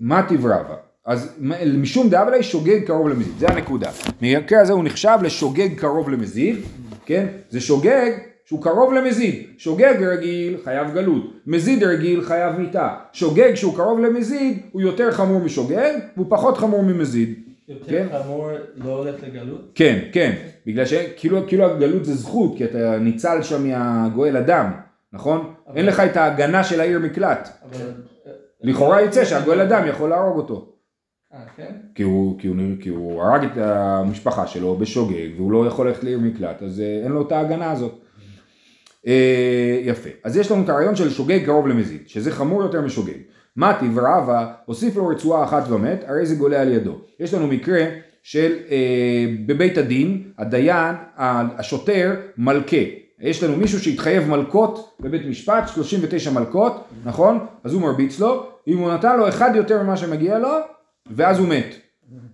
מה 0.00 0.22
תברבה? 0.28 0.74
אז 1.06 1.38
משום 1.78 2.08
דאבלי 2.10 2.42
שוגג 2.42 2.84
קרוב 2.86 3.08
למזיד, 3.08 3.38
זה 3.38 3.48
הנקודה. 3.48 3.90
במקרה 4.20 4.60
הזה 4.60 4.72
הוא 4.72 4.84
נחשב 4.84 5.18
לשוגג 5.22 5.78
קרוב 5.78 6.10
למזיד, 6.10 6.56
כן? 7.06 7.26
זה 7.50 7.60
שוגג 7.60 8.10
שהוא 8.44 8.62
קרוב 8.62 8.92
למזיד. 8.92 9.46
שוגג 9.58 9.94
רגיל 10.02 10.56
חייב 10.64 10.94
גלות, 10.94 11.32
מזיד 11.46 11.84
רגיל 11.84 12.22
חייב 12.22 12.58
מיתה. 12.58 12.94
שוגג 13.12 13.54
שהוא 13.54 13.76
קרוב 13.76 14.00
למזיד 14.00 14.58
הוא 14.72 14.82
יותר 14.82 15.10
חמור 15.10 15.40
משוגג 15.40 15.92
והוא 16.16 16.26
פחות 16.28 16.58
חמור 16.58 16.82
ממזיד. 16.82 17.34
יותר 17.68 17.86
כן. 17.90 18.06
חמור 18.22 18.48
לא 18.76 18.98
הולך 18.98 19.14
לגלות? 19.22 19.70
כן, 19.74 19.98
כן, 20.12 20.32
בגלל 20.66 20.84
שכאילו 20.84 21.46
כאילו 21.46 21.64
הגלות 21.64 22.04
זה 22.04 22.14
זכות, 22.14 22.54
כי 22.56 22.64
אתה 22.64 22.98
ניצל 22.98 23.42
שם 23.42 23.66
מהגואל 23.68 24.36
אדם, 24.36 24.70
נכון? 25.12 25.54
אבל- 25.68 25.76
אין 25.76 25.86
לך 25.86 26.00
את 26.00 26.16
ההגנה 26.16 26.64
של 26.64 26.80
העיר 26.80 26.98
מקלט. 26.98 27.48
אבל... 27.64 27.90
לכאורה 28.62 29.02
יצא 29.02 29.24
שהגואל 29.24 29.60
אדם 29.60 29.86
יכול 29.88 30.10
להרוג 30.10 30.36
אותו. 30.36 30.68
אה, 31.34 31.38
כן? 31.56 31.72
כי 31.94 32.02
הוא, 32.02 32.38
כי, 32.38 32.48
הוא, 32.48 32.56
כי 32.80 32.88
הוא 32.88 33.22
הרג 33.22 33.44
את 33.44 33.56
המשפחה 33.58 34.46
שלו 34.46 34.76
בשוגג 34.76 35.28
והוא 35.36 35.52
לא 35.52 35.66
יכול 35.66 35.88
ללכת 35.88 36.04
לעיר 36.04 36.18
מקלט 36.18 36.62
אז 36.62 36.80
אה, 36.80 37.00
אין 37.04 37.12
לו 37.12 37.22
את 37.26 37.32
ההגנה 37.32 37.70
הזאת. 37.70 38.01
אה, 39.06 39.80
יפה. 39.84 40.10
אז 40.24 40.36
יש 40.36 40.50
לנו 40.50 40.64
את 40.64 40.68
הרעיון 40.68 40.96
של 40.96 41.10
שוגג 41.10 41.44
קרוב 41.44 41.68
למזיד, 41.68 42.02
שזה 42.06 42.32
חמור 42.32 42.62
יותר 42.62 42.80
משוגג. 42.80 43.18
מתי 43.56 43.86
ורבא 43.94 44.52
הוסיף 44.64 44.96
לו 44.96 45.06
רצועה 45.06 45.44
אחת 45.44 45.68
ומת, 45.68 46.04
הרי 46.06 46.26
זה 46.26 46.34
גולה 46.34 46.60
על 46.60 46.72
ידו. 46.72 46.98
יש 47.20 47.34
לנו 47.34 47.46
מקרה 47.46 47.84
של 48.22 48.56
אה, 48.70 49.26
בבית 49.46 49.78
הדין, 49.78 50.22
הדיין, 50.38 50.94
השוטר, 51.16 52.14
מלכה. 52.38 52.76
יש 53.20 53.42
לנו 53.42 53.56
מישהו 53.56 53.80
שהתחייב 53.80 54.28
מלקות 54.28 54.96
בבית 55.00 55.26
משפט, 55.26 55.68
39 55.68 56.30
מלקות, 56.30 56.84
נכון? 57.04 57.46
אז 57.64 57.74
הוא 57.74 57.82
מרביץ 57.82 58.20
לו, 58.20 58.46
אם 58.68 58.78
הוא 58.78 58.92
נתן 58.92 59.18
לו 59.18 59.28
אחד 59.28 59.50
יותר 59.54 59.82
ממה 59.82 59.96
שמגיע 59.96 60.38
לו, 60.38 60.58
ואז 61.10 61.38
הוא 61.38 61.48
מת. 61.48 61.74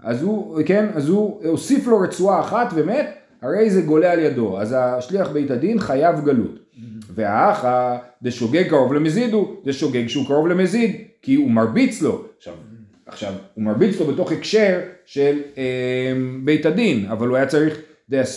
אז 0.02 0.22
הוא, 0.22 0.60
כן, 0.66 0.86
אז 0.94 1.08
הוא 1.08 1.44
הוסיף 1.44 1.86
לו 1.86 2.00
רצועה 2.00 2.40
אחת 2.40 2.68
ומת, 2.74 3.14
הרי 3.42 3.70
זה 3.70 3.82
גולה 3.82 4.12
על 4.12 4.18
ידו. 4.18 4.60
אז 4.60 4.74
השליח 4.78 5.28
בית 5.28 5.50
הדין 5.50 5.80
חייב 5.80 6.24
גלות. 6.24 6.58
והאחא 7.14 7.96
דשוגג 8.22 8.68
קרוב 8.68 8.92
למזיד 8.92 9.32
הוא, 9.32 9.56
זה 9.64 9.72
שוגג 9.72 10.06
שהוא 10.06 10.26
קרוב 10.26 10.46
למזיד, 10.46 10.96
כי 11.22 11.34
הוא 11.34 11.50
מרביץ 11.50 12.02
לו. 12.02 12.24
עכשיו, 12.36 12.54
עכשיו, 13.06 13.32
הוא 13.54 13.64
מרביץ 13.64 14.00
לו 14.00 14.06
בתוך 14.06 14.32
הקשר 14.32 14.80
של 15.04 15.38
אה, 15.58 16.12
בית 16.44 16.66
הדין, 16.66 17.06
אבל 17.06 17.28
הוא 17.28 17.36
היה 17.36 17.46
צריך, 17.46 17.80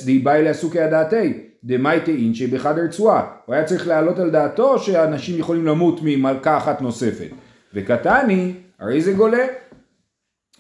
די 0.06 0.20
באי 0.20 0.44
לעסוקי 0.44 0.80
הדעתי, 0.80 1.34
דמייטי 1.64 2.12
אינשי 2.12 2.48
בחד 2.48 2.80
הרצועה. 2.80 3.28
הוא 3.46 3.56
היה 3.56 3.64
צריך 3.64 3.88
להעלות 3.88 4.20
על 4.20 4.30
דעתו 4.30 4.80
שאנשים 4.80 5.40
יכולים 5.40 5.66
למות 5.66 6.00
ממלכה 6.04 6.58
אחת 6.58 6.82
נוספת. 6.82 7.30
וקטני, 7.74 8.54
הרי 8.80 9.02
זה 9.02 9.14
גולה. 9.14 9.46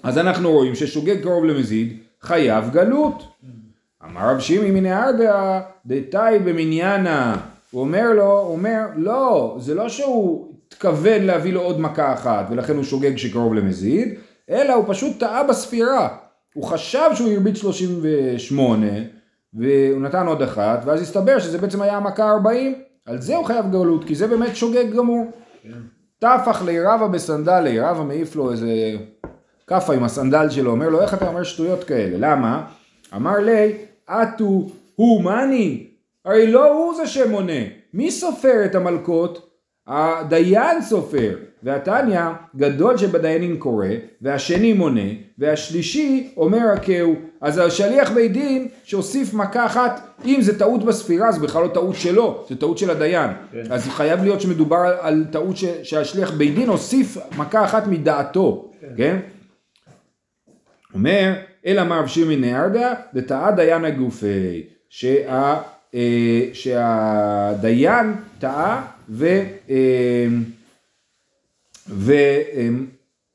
אז 0.04 0.17
אנחנו 0.17 0.51
רואים 0.51 0.75
ששוגג 0.75 1.21
קרוב 1.21 1.45
למזיד 1.45 1.97
חייב 2.21 2.69
גלות. 2.73 3.23
אמר 4.06 4.32
רב 4.32 4.40
שימי 4.40 4.72
מן 4.72 4.86
הארדה 4.86 5.62
דתאי 5.86 6.40
במניינה. 6.40 7.38
הוא 7.72 7.82
אומר 7.82 8.14
לו, 8.14 8.40
הוא 8.40 8.52
אומר, 8.52 8.86
לא, 8.96 9.56
זה 9.60 9.76
לא 9.76 9.90
שהוא 9.90 10.54
התכוון 10.68 11.22
להביא 11.22 11.54
לו 11.54 11.62
עוד 11.62 11.80
מכה 11.80 12.14
אחת 12.14 12.46
ולכן 12.50 12.76
הוא 12.76 12.84
שוגג 12.84 13.18
שקרוב 13.18 13.54
למזיד, 13.54 14.14
אלא 14.50 14.74
הוא 14.74 14.86
פשוט 14.88 15.20
טעה 15.20 15.44
בספירה. 15.44 16.08
הוא 16.54 16.64
חשב 16.64 17.10
שהוא 17.14 17.32
הרביץ 17.32 17.58
38 17.58 18.88
והוא 19.54 20.02
נתן 20.02 20.28
עוד 20.28 20.42
אחת 20.42 20.82
ואז 20.86 21.02
הסתבר 21.02 21.40
שזה 21.40 21.58
בעצם 21.58 21.82
היה 21.82 21.98
המכה 21.98 22.32
40, 22.32 22.74
על 23.06 23.22
זה 23.22 23.36
הוא 23.36 23.46
חייב 23.46 23.72
גלות 23.72 24.04
כי 24.04 24.16
זה 24.16 24.28
באמת 24.28 24.56
שוגג 24.56 24.92
גמור. 24.96 25.32
טפח 26.20 26.62
לי 26.62 26.82
רבא 26.82 27.08
בסנדלי, 27.08 27.80
רבא 27.80 28.04
מעיף 28.04 28.36
לו 28.36 28.52
איזה 28.52 28.68
כאפה 29.68 29.94
עם 29.94 30.04
הסנדל 30.04 30.50
שלו, 30.50 30.72
אומר 30.72 30.90
לו 30.90 31.02
איך 31.02 31.14
אתה 31.14 31.28
אומר 31.28 31.44
שטויות 31.44 31.84
כאלה, 31.84 32.18
למה? 32.20 32.64
אמר 33.16 33.38
לי, 33.38 33.74
אטו 34.10 34.70
הוא 34.96 35.24
מאני, 35.24 35.88
הרי 36.26 36.52
לא 36.52 36.72
הוא 36.72 36.96
זה 36.96 37.08
שמונה, 37.08 37.62
מי 37.94 38.12
סופר 38.12 38.66
את 38.66 38.76
המלכות? 38.76 39.52
הדיין 39.88 40.82
סופר, 40.82 41.38
והתניא 41.64 42.22
גדול 42.56 42.98
שבדיינים 42.98 43.60
קורא, 43.60 43.88
והשני 44.22 44.74
מונה, 44.74 45.10
והשלישי 45.38 46.34
אומר 46.38 46.68
הכהו, 46.74 47.16
אז 47.42 47.58
השליח 47.58 48.12
בית 48.12 48.34
דין 48.34 48.68
שהוסיף 48.84 49.34
מכה 49.34 49.66
אחת, 49.66 50.18
אם 50.26 50.38
זה 50.42 50.60
טעות 50.60 50.86
בספירה 50.86 51.32
זה 51.32 51.40
בכלל 51.40 51.64
לא 51.64 51.68
טעות 51.68 51.96
שלו, 51.96 52.46
זה 52.50 52.56
טעות 52.56 52.78
של 52.78 52.90
הדיין, 52.90 53.30
כן. 53.52 53.64
אז 53.70 53.88
חייב 53.88 54.24
להיות 54.24 54.42
שמדובר 54.42 54.78
על, 54.78 54.94
על 55.00 55.26
טעות 55.32 55.58
ש, 55.58 55.66
שהשליח 55.84 56.32
בית 56.32 56.56
דין 56.56 56.70
הוסיף 56.70 57.18
מכה 57.38 57.66
אחת 57.66 57.88
מדעתו, 57.88 58.72
כן? 58.98 59.20
אומר, 60.94 61.34
אלא 61.65 61.84
מר 61.84 62.08
שימי 62.08 62.36
נהרדה, 62.36 62.93
דתאה 63.13 63.52
דיין 63.52 63.86
הגופי, 63.86 64.63
שה, 64.89 65.58
אה, 65.95 66.50
שהדיין 66.54 68.13
טעה 68.39 68.88
ו... 69.10 69.26
אה, 69.69 70.28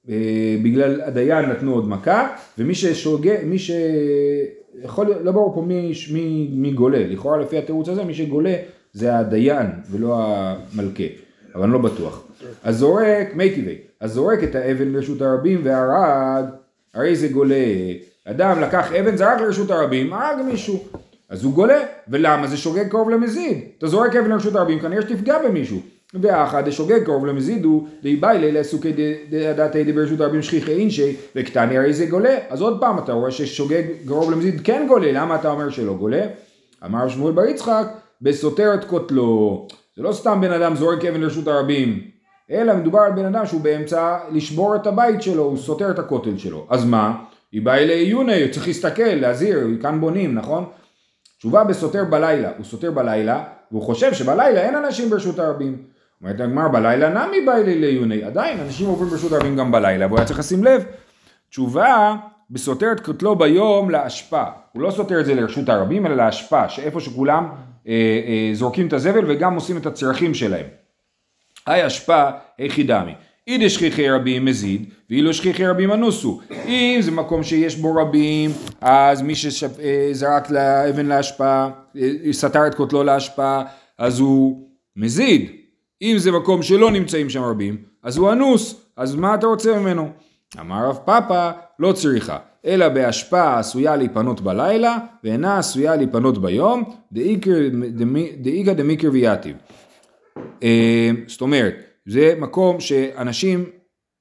ובגלל 0.04 1.00
הדיין 1.00 1.50
נתנו 1.50 1.74
עוד 1.74 1.88
מכה, 1.88 2.28
ומי 2.58 2.74
ששוגה, 2.74 3.34
מי 3.44 3.58
ש... 3.58 3.70
יכול 4.82 5.14
לא 5.22 5.32
ברור 5.32 5.54
פה 5.54 5.62
מי, 5.62 5.92
מי, 6.12 6.50
מי 6.52 6.72
גולה, 6.72 6.98
לכאורה 6.98 7.38
לפי 7.38 7.58
התירוץ 7.58 7.88
הזה 7.88 8.04
מי 8.04 8.14
שגולה 8.14 8.54
זה 8.92 9.16
הדיין 9.16 9.66
ולא 9.90 10.24
המלכה, 10.26 11.04
אבל 11.54 11.62
אני 11.62 11.72
לא 11.72 11.78
בטוח. 11.78 12.24
אז 12.62 12.76
זורק, 12.78 13.34
מי 13.34 13.50
טבעי, 13.50 13.78
אז 14.00 14.12
זורק 14.12 14.44
את 14.44 14.54
האבן 14.54 14.92
לרשות 14.92 15.22
הרבים 15.22 15.60
והרג, 15.64 16.44
הרי 16.94 17.16
זה 17.16 17.28
גולה. 17.28 17.54
אדם 18.30 18.60
לקח 18.60 18.92
אבן, 18.92 19.16
זרק 19.16 19.40
לרשות 19.40 19.70
הרבים, 19.70 20.12
הרג 20.12 20.42
מישהו. 20.46 20.84
אז 21.28 21.44
הוא 21.44 21.52
גולה, 21.52 21.80
ולמה? 22.08 22.46
זה 22.46 22.56
שוגג 22.56 22.88
קרוב 22.88 23.10
למזיד. 23.10 23.58
אתה 23.78 23.86
זורק 23.86 24.16
אבן 24.16 24.30
לרשות 24.30 24.54
הרבים, 24.54 24.80
כנראה 24.80 25.02
שתפגע 25.02 25.38
במישהו. 25.48 25.80
ואחד 26.14 26.68
דשוגג 26.68 27.04
קרוב 27.04 27.26
למזיד 27.26 27.64
הוא 27.64 27.88
דאיבאי 28.02 28.38
לילה 28.38 28.64
סוכי 28.64 28.92
דעתי 29.56 29.92
ברשות 29.92 30.20
הרבים 30.20 30.42
שכיחי 30.42 30.72
אינשי 30.72 31.16
וקטני 31.36 31.78
הרי 31.78 31.92
זה 31.92 32.06
גולה. 32.06 32.36
אז 32.48 32.62
עוד 32.62 32.80
פעם 32.80 32.98
אתה 32.98 33.12
רואה 33.12 33.30
ששוגג 33.30 33.82
קרוב 34.06 34.30
למזיד 34.30 34.60
כן 34.64 34.86
גולה, 34.88 35.12
למה 35.12 35.34
אתה 35.34 35.50
אומר 35.50 35.70
שלא 35.70 35.94
גולה? 35.94 36.26
אמר 36.84 37.08
שמואל 37.08 37.32
בר 37.32 37.44
יצחק, 37.44 37.86
בסותר 38.22 38.74
את 38.74 38.84
קוטלו. 38.84 39.66
זה 39.96 40.02
לא 40.02 40.12
סתם 40.12 40.40
בן 40.40 40.52
אדם 40.52 40.76
זורק 40.76 41.04
אבן 41.04 41.20
לרשות 41.20 41.48
הרבים, 41.48 42.00
אלא 42.50 42.74
מדובר 42.74 42.98
על 42.98 43.12
בן 43.12 43.24
אדם 43.24 43.46
שהוא 43.46 43.60
באמצע 43.60 44.18
לשבור 44.32 44.76
את 44.76 44.86
הבית 44.86 45.22
שלו, 45.22 45.42
הוא 45.42 45.56
סותר 45.56 45.90
את 45.90 45.98
הכותל 45.98 46.38
שלו. 46.38 46.66
אז 46.70 46.84
מה? 46.84 47.14
היא 47.56 47.62
באה 47.62 47.78
אלי 47.78 47.94
עיוני, 47.94 48.48
צריך 48.48 48.66
להסתכל, 48.66 49.02
להזהיר, 49.02 49.66
כאן 49.82 50.00
בונים, 50.00 50.34
נכון? 50.34 50.64
תשובה 51.38 51.64
בסותר 51.64 52.04
בלילה, 52.04 52.50
הוא 52.56 52.64
סותר 52.64 52.90
בלילה, 52.90 53.44
והוא 53.70 53.82
חושב 53.82 54.14
שבלילה 54.14 54.60
אין 54.60 54.74
אנשים 54.74 55.10
ברשות 55.10 55.38
הרבים. 55.38 55.82
אומרת 56.22 56.40
הגמר 56.40 56.68
בלילה 56.68 57.08
נמי 57.08 57.40
בא 57.46 57.56
אלי 57.56 57.80
לעיוני, 57.80 58.24
עדיין 58.24 58.60
אנשים 58.60 58.86
עוברים 58.86 59.10
ברשות 59.10 59.32
הרבים 59.32 59.56
גם 59.56 59.72
בלילה, 59.72 60.06
והוא 60.06 60.18
היה 60.18 60.26
צריך 60.26 60.38
לשים 60.38 60.64
לב. 60.64 60.84
תשובה 61.50 62.16
בסותר 62.50 62.92
את 62.92 63.00
קוטלו 63.00 63.36
ביום 63.36 63.90
לאשפה, 63.90 64.44
הוא 64.72 64.82
לא 64.82 64.90
סותר 64.90 65.20
את 65.20 65.26
זה 65.26 65.34
לרשות 65.34 65.68
הרבים 65.68 66.06
אלא 66.06 66.14
לאשפה, 66.16 66.68
שאיפה 66.68 67.00
שכולם 67.00 67.48
אה, 67.88 67.92
אה, 68.26 68.50
זורקים 68.54 68.86
את 68.86 68.92
הזבל 68.92 69.24
וגם 69.28 69.54
עושים 69.54 69.76
את 69.76 69.86
הצרכים 69.86 70.34
שלהם. 70.34 70.66
היי 71.66 71.86
אשפה 71.86 72.30
היכי 72.58 72.82
דמי. 72.82 73.14
אידי 73.46 73.70
שכיחי 73.70 74.10
רבים 74.10 74.44
מזיד, 74.44 74.84
ואילו 75.10 75.34
שכיחי 75.34 75.66
רבים 75.66 75.92
אנוסו. 75.92 76.40
אם 76.66 76.98
זה 77.00 77.10
מקום 77.10 77.42
שיש 77.42 77.76
בו 77.76 77.94
רבים, 77.94 78.50
אז 78.80 79.22
מי 79.22 79.34
שזרק 79.34 80.50
לאבן 80.50 81.06
להשפעה, 81.06 81.70
סתר 82.32 82.66
את 82.66 82.74
קוטלו 82.74 83.02
להשפעה, 83.02 83.64
אז 83.98 84.20
הוא 84.20 84.68
מזיד. 84.96 85.50
אם 86.02 86.14
זה 86.18 86.32
מקום 86.32 86.62
שלא 86.62 86.90
נמצאים 86.90 87.30
שם 87.30 87.42
רבים, 87.42 87.76
אז 88.02 88.16
הוא 88.16 88.32
אנוס, 88.32 88.86
אז 88.96 89.14
מה 89.14 89.34
אתה 89.34 89.46
רוצה 89.46 89.78
ממנו? 89.78 90.08
אמר 90.60 90.88
רב 90.88 90.98
פאפא, 91.04 91.50
לא 91.78 91.92
צריכה, 91.92 92.38
אלא 92.64 92.88
בהשפעה 92.88 93.58
עשויה 93.58 93.96
להיפנות 93.96 94.40
בלילה, 94.40 94.98
ואינה 95.24 95.58
עשויה 95.58 95.96
להיפנות 95.96 96.38
ביום, 96.38 96.84
דאיגא 98.42 98.72
דמיקר 98.72 99.08
ויאטיב. 99.12 99.56
אה, 100.62 101.10
זאת 101.26 101.40
אומרת, 101.40 101.74
זה 102.06 102.34
מקום 102.38 102.80
שאנשים, 102.80 103.64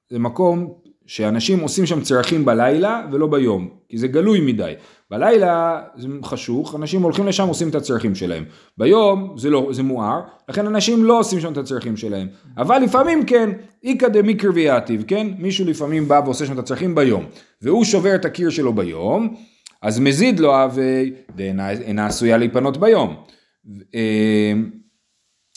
זה 0.09 0.19
מקום 0.19 0.73
שאנשים 1.07 1.59
עושים 1.59 1.85
שם 1.85 2.01
צרכים 2.01 2.45
בלילה 2.45 3.07
ולא 3.11 3.27
ביום, 3.27 3.69
כי 3.89 3.97
זה 3.97 4.07
גלוי 4.07 4.41
מדי. 4.41 4.73
בלילה 5.11 5.81
זה 5.95 6.07
חשוך, 6.23 6.75
אנשים 6.75 7.01
הולכים 7.01 7.27
לשם 7.27 7.47
עושים 7.47 7.69
את 7.69 7.75
הצרכים 7.75 8.15
שלהם. 8.15 8.43
ביום 8.77 9.35
זה 9.37 9.49
לא, 9.49 9.69
זה 9.71 9.83
מואר, 9.83 10.21
לכן 10.49 10.67
אנשים 10.67 11.03
לא 11.03 11.19
עושים 11.19 11.39
שם 11.39 11.51
את 11.51 11.57
הצרכים 11.57 11.97
שלהם. 11.97 12.27
אבל 12.57 12.79
לפעמים 12.79 13.25
כן, 13.25 13.49
איכא 13.83 14.07
דמיקר 14.07 14.49
ויאטיב, 14.53 15.03
כן? 15.07 15.27
מישהו 15.39 15.65
לפעמים 15.65 16.07
בא 16.07 16.21
ועושה 16.25 16.45
שם 16.45 16.53
את 16.53 16.59
הצרכים 16.59 16.95
ביום, 16.95 17.25
והוא 17.61 17.83
שובר 17.83 18.15
את 18.15 18.25
הקיר 18.25 18.49
שלו 18.49 18.73
ביום, 18.73 19.35
אז 19.81 19.99
מזיד 19.99 20.39
לו 20.39 20.63
אבי, 20.63 21.13
דאינה 21.35 22.05
עשויה 22.05 22.37
להיפנות 22.37 22.77
ביום. 22.77 23.15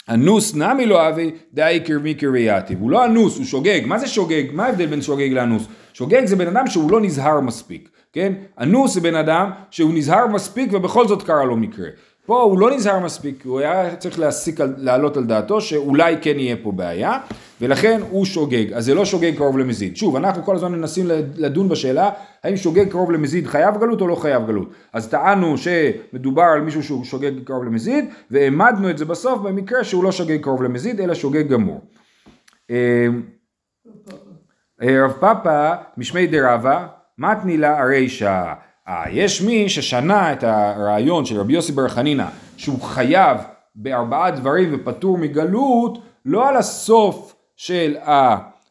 אנוס 0.08 0.54
נמי 0.54 0.86
לא 0.86 1.08
אבי 1.08 1.30
דייקר 1.54 1.98
מיקר 1.98 2.28
ויאטיב. 2.32 2.80
הוא 2.80 2.90
לא 2.90 3.04
אנוס, 3.04 3.36
הוא 3.36 3.44
שוגג. 3.44 3.80
מה 3.86 3.98
זה 3.98 4.06
שוגג? 4.06 4.44
מה 4.52 4.66
ההבדל 4.66 4.86
בין 4.86 5.02
שוגג 5.02 5.32
לאנוס? 5.32 5.66
שוגג 5.92 6.26
זה 6.26 6.36
בן 6.36 6.46
אדם 6.46 6.66
שהוא 6.66 6.90
לא 6.90 7.00
נזהר 7.00 7.40
מספיק, 7.40 7.88
כן? 8.12 8.32
אנוס 8.60 8.94
זה 8.94 9.00
בן 9.00 9.14
אדם 9.14 9.50
שהוא 9.70 9.94
נזהר 9.94 10.26
מספיק 10.26 10.72
ובכל 10.72 11.08
זאת 11.08 11.22
קרה 11.22 11.44
לו 11.44 11.56
מקרה. 11.56 11.88
פה 12.28 12.42
הוא 12.42 12.58
לא 12.58 12.70
נזהר 12.70 12.98
מספיק, 12.98 13.42
הוא 13.46 13.60
היה 13.60 13.96
צריך 13.96 14.18
להסיק, 14.18 14.60
על- 14.60 14.74
להעלות 14.78 15.16
על 15.16 15.24
דעתו 15.24 15.60
שאולי 15.60 16.16
כן 16.20 16.38
יהיה 16.38 16.56
פה 16.62 16.72
בעיה, 16.72 17.18
ולכן 17.60 18.00
הוא 18.10 18.24
שוגג. 18.24 18.72
אז 18.72 18.84
זה 18.84 18.94
לא 18.94 19.04
שוגג 19.04 19.36
קרוב 19.36 19.58
למזיד. 19.58 19.96
שוב, 19.96 20.16
אנחנו 20.16 20.42
כל 20.42 20.54
הזמן 20.56 20.72
מנסים 20.72 21.06
לדון 21.36 21.68
בשאלה 21.68 22.10
האם 22.44 22.56
שוגג 22.56 22.88
קרוב 22.90 23.10
למזיד 23.12 23.46
חייב 23.46 23.76
גלות 23.80 24.00
או 24.00 24.08
לא 24.08 24.14
חייב 24.14 24.46
גלות. 24.46 24.68
אז 24.92 25.08
טענו 25.08 25.54
שמדובר 25.58 26.42
על 26.42 26.60
מישהו 26.60 26.82
שהוא 26.82 27.04
שוגג 27.04 27.32
קרוב 27.44 27.64
למזיד, 27.64 28.04
והעמדנו 28.30 28.90
את 28.90 28.98
זה 28.98 29.04
בסוף 29.04 29.40
במקרה 29.40 29.84
שהוא 29.84 30.04
לא 30.04 30.12
שוגג 30.12 30.42
קרוב 30.42 30.62
למזיד, 30.62 31.00
אלא 31.00 31.14
שוגג 31.14 31.48
גמור. 31.48 31.80
אה, 32.70 33.06
רב 34.82 35.12
פאפא 35.20 35.74
משמי 35.96 36.26
דרבה, 36.26 36.86
מתני 37.18 37.56
לה 37.56 37.80
הרישא. 37.80 38.52
אה, 38.88 39.04
יש 39.10 39.42
מי 39.42 39.68
ששנה 39.68 40.32
את 40.32 40.44
הרעיון 40.44 41.24
של 41.24 41.40
רבי 41.40 41.52
יוסי 41.52 41.72
בר 41.72 41.88
חנינא, 41.88 42.26
שהוא 42.56 42.82
חייב 42.82 43.36
בארבעה 43.74 44.30
דברים 44.30 44.70
ופטור 44.74 45.18
מגלות, 45.18 45.98
לא 46.24 46.48
על 46.48 46.56
הסוף 46.56 47.34
של 47.56 47.96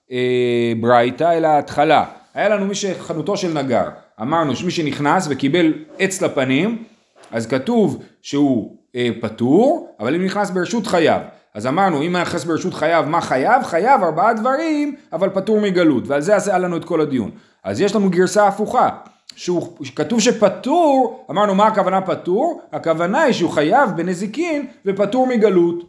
הברייתא, 0.09 1.37
אלא 1.37 1.47
ההתחלה. 1.47 2.05
היה 2.33 2.49
לנו 2.49 2.65
מי 2.65 2.75
שחנותו 2.75 3.37
של 3.37 3.53
נגר. 3.53 3.89
אמרנו 4.21 4.55
שמי 4.55 4.71
שנכנס 4.71 5.27
וקיבל 5.29 5.73
עץ 5.99 6.21
לפנים, 6.21 6.83
אז 7.31 7.47
כתוב 7.47 8.03
שהוא 8.21 8.77
אה, 8.95 9.09
פטור, 9.21 9.95
אבל 9.99 10.15
אם 10.15 10.25
נכנס 10.25 10.49
ברשות 10.49 10.87
חייב. 10.87 11.21
אז 11.53 11.67
אמרנו, 11.67 12.01
אם 12.01 12.15
נכנס 12.15 12.43
ברשות 12.43 12.73
חייב, 12.73 13.05
מה 13.05 13.21
חייב? 13.21 13.63
חייב 13.63 14.03
ארבעה 14.03 14.33
דברים, 14.33 14.95
אבל 15.13 15.29
פטור 15.29 15.59
מגלות, 15.59 16.07
ועל 16.07 16.21
זה 16.21 16.35
עשה 16.35 16.57
לנו 16.57 16.77
את 16.77 16.85
כל 16.85 17.01
הדיון. 17.01 17.31
אז 17.63 17.81
יש 17.81 17.95
לנו 17.95 18.09
גרסה 18.09 18.47
הפוכה, 18.47 18.89
שהוא, 19.37 19.67
כתוב 19.95 20.19
שפטור, 20.19 21.25
אמרנו 21.29 21.55
מה 21.55 21.67
הכוונה 21.67 22.01
פטור? 22.01 22.61
הכוונה 22.71 23.21
היא 23.21 23.33
שהוא 23.33 23.51
חייב 23.51 23.89
בנזיקין 23.95 24.67
ופטור 24.85 25.27
מגלות. 25.27 25.83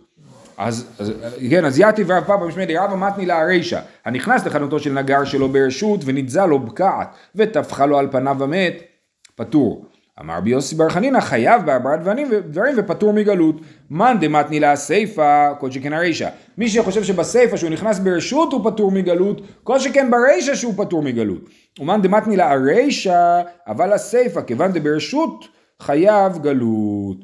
אז, 0.56 0.86
אז 0.98 1.12
כן, 1.50 1.64
אז 1.64 1.78
יתי 1.78 2.02
ורב 2.06 2.24
פאפא 2.24 2.44
משמי 2.44 2.66
דרבא 2.66 2.96
מתני 2.96 3.26
לה 3.26 3.40
הרישא, 3.40 3.80
הנכנס 4.04 4.46
לחנותו 4.46 4.80
של 4.80 4.92
נגר 4.92 5.24
שלו 5.24 5.48
ברשות 5.48 6.00
ונתזה 6.04 6.46
לו 6.46 6.58
בקעת 6.58 7.08
וטפחה 7.34 7.86
לו 7.86 7.98
על 7.98 8.08
פניו 8.10 8.44
המת, 8.44 8.82
פטור. 9.34 9.84
אמר 10.20 10.34
רבי 10.36 10.50
יוסי 10.50 10.74
בר 10.74 10.88
חנינא 10.88 11.20
חייב 11.20 11.66
בארבעה 11.66 11.96
דברים, 11.96 12.30
ופטור 12.76 13.12
מגלות. 13.12 13.56
מאן 13.90 14.16
דמתני 14.20 14.60
לה 14.60 14.72
הסיפא 14.72 15.52
כל 15.60 15.70
שכן 15.70 15.92
הרישא. 15.92 16.28
מי 16.58 16.68
שחושב 16.68 17.04
שבסיפא 17.04 17.56
שהוא 17.56 17.70
נכנס 17.70 17.98
ברשות 17.98 18.52
הוא 18.52 18.70
פטור 18.70 18.90
מגלות, 18.90 19.40
כל 19.64 19.78
שכן 19.78 20.10
ברישא 20.10 20.54
שהוא 20.54 20.74
פטור 20.76 21.02
מגלות. 21.02 21.40
ומאן 21.80 22.02
דמתני 22.02 22.36
לה 22.36 22.52
הרישא, 22.52 23.42
אבל 23.66 23.92
הסיפא 23.92 24.40
כיוון 24.40 24.72
דברשות 24.72 25.48
חייב 25.80 26.38
גלות. 26.38 27.16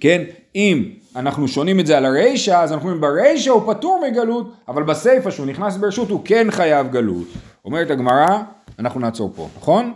כן, 0.00 0.22
אם 0.54 0.90
אנחנו 1.16 1.48
שונים 1.48 1.80
את 1.80 1.86
זה 1.86 1.96
על 1.96 2.04
הרישא, 2.04 2.56
אז 2.56 2.72
אנחנו 2.72 2.90
אומרים 2.90 3.00
ברישא 3.00 3.50
הוא 3.50 3.74
פטור 3.74 4.04
מגלות, 4.10 4.52
אבל 4.68 4.82
בסיפא 4.82 5.30
שהוא 5.30 5.46
נכנס 5.46 5.76
ברשות 5.76 6.10
הוא 6.10 6.20
כן 6.24 6.46
חייב 6.50 6.90
גלות. 6.90 7.28
אומרת 7.64 7.90
הגמרא, 7.90 8.38
אנחנו 8.78 9.00
נעצור 9.00 9.32
פה, 9.36 9.48
נכון? 9.56 9.92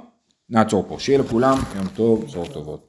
נעצור 0.51 0.85
פה. 0.89 0.97
שיהיה 0.99 1.19
לכולם 1.19 1.59
יום 1.77 1.87
טוב, 1.89 2.25
בשורות 2.25 2.53
טובות. 2.53 2.81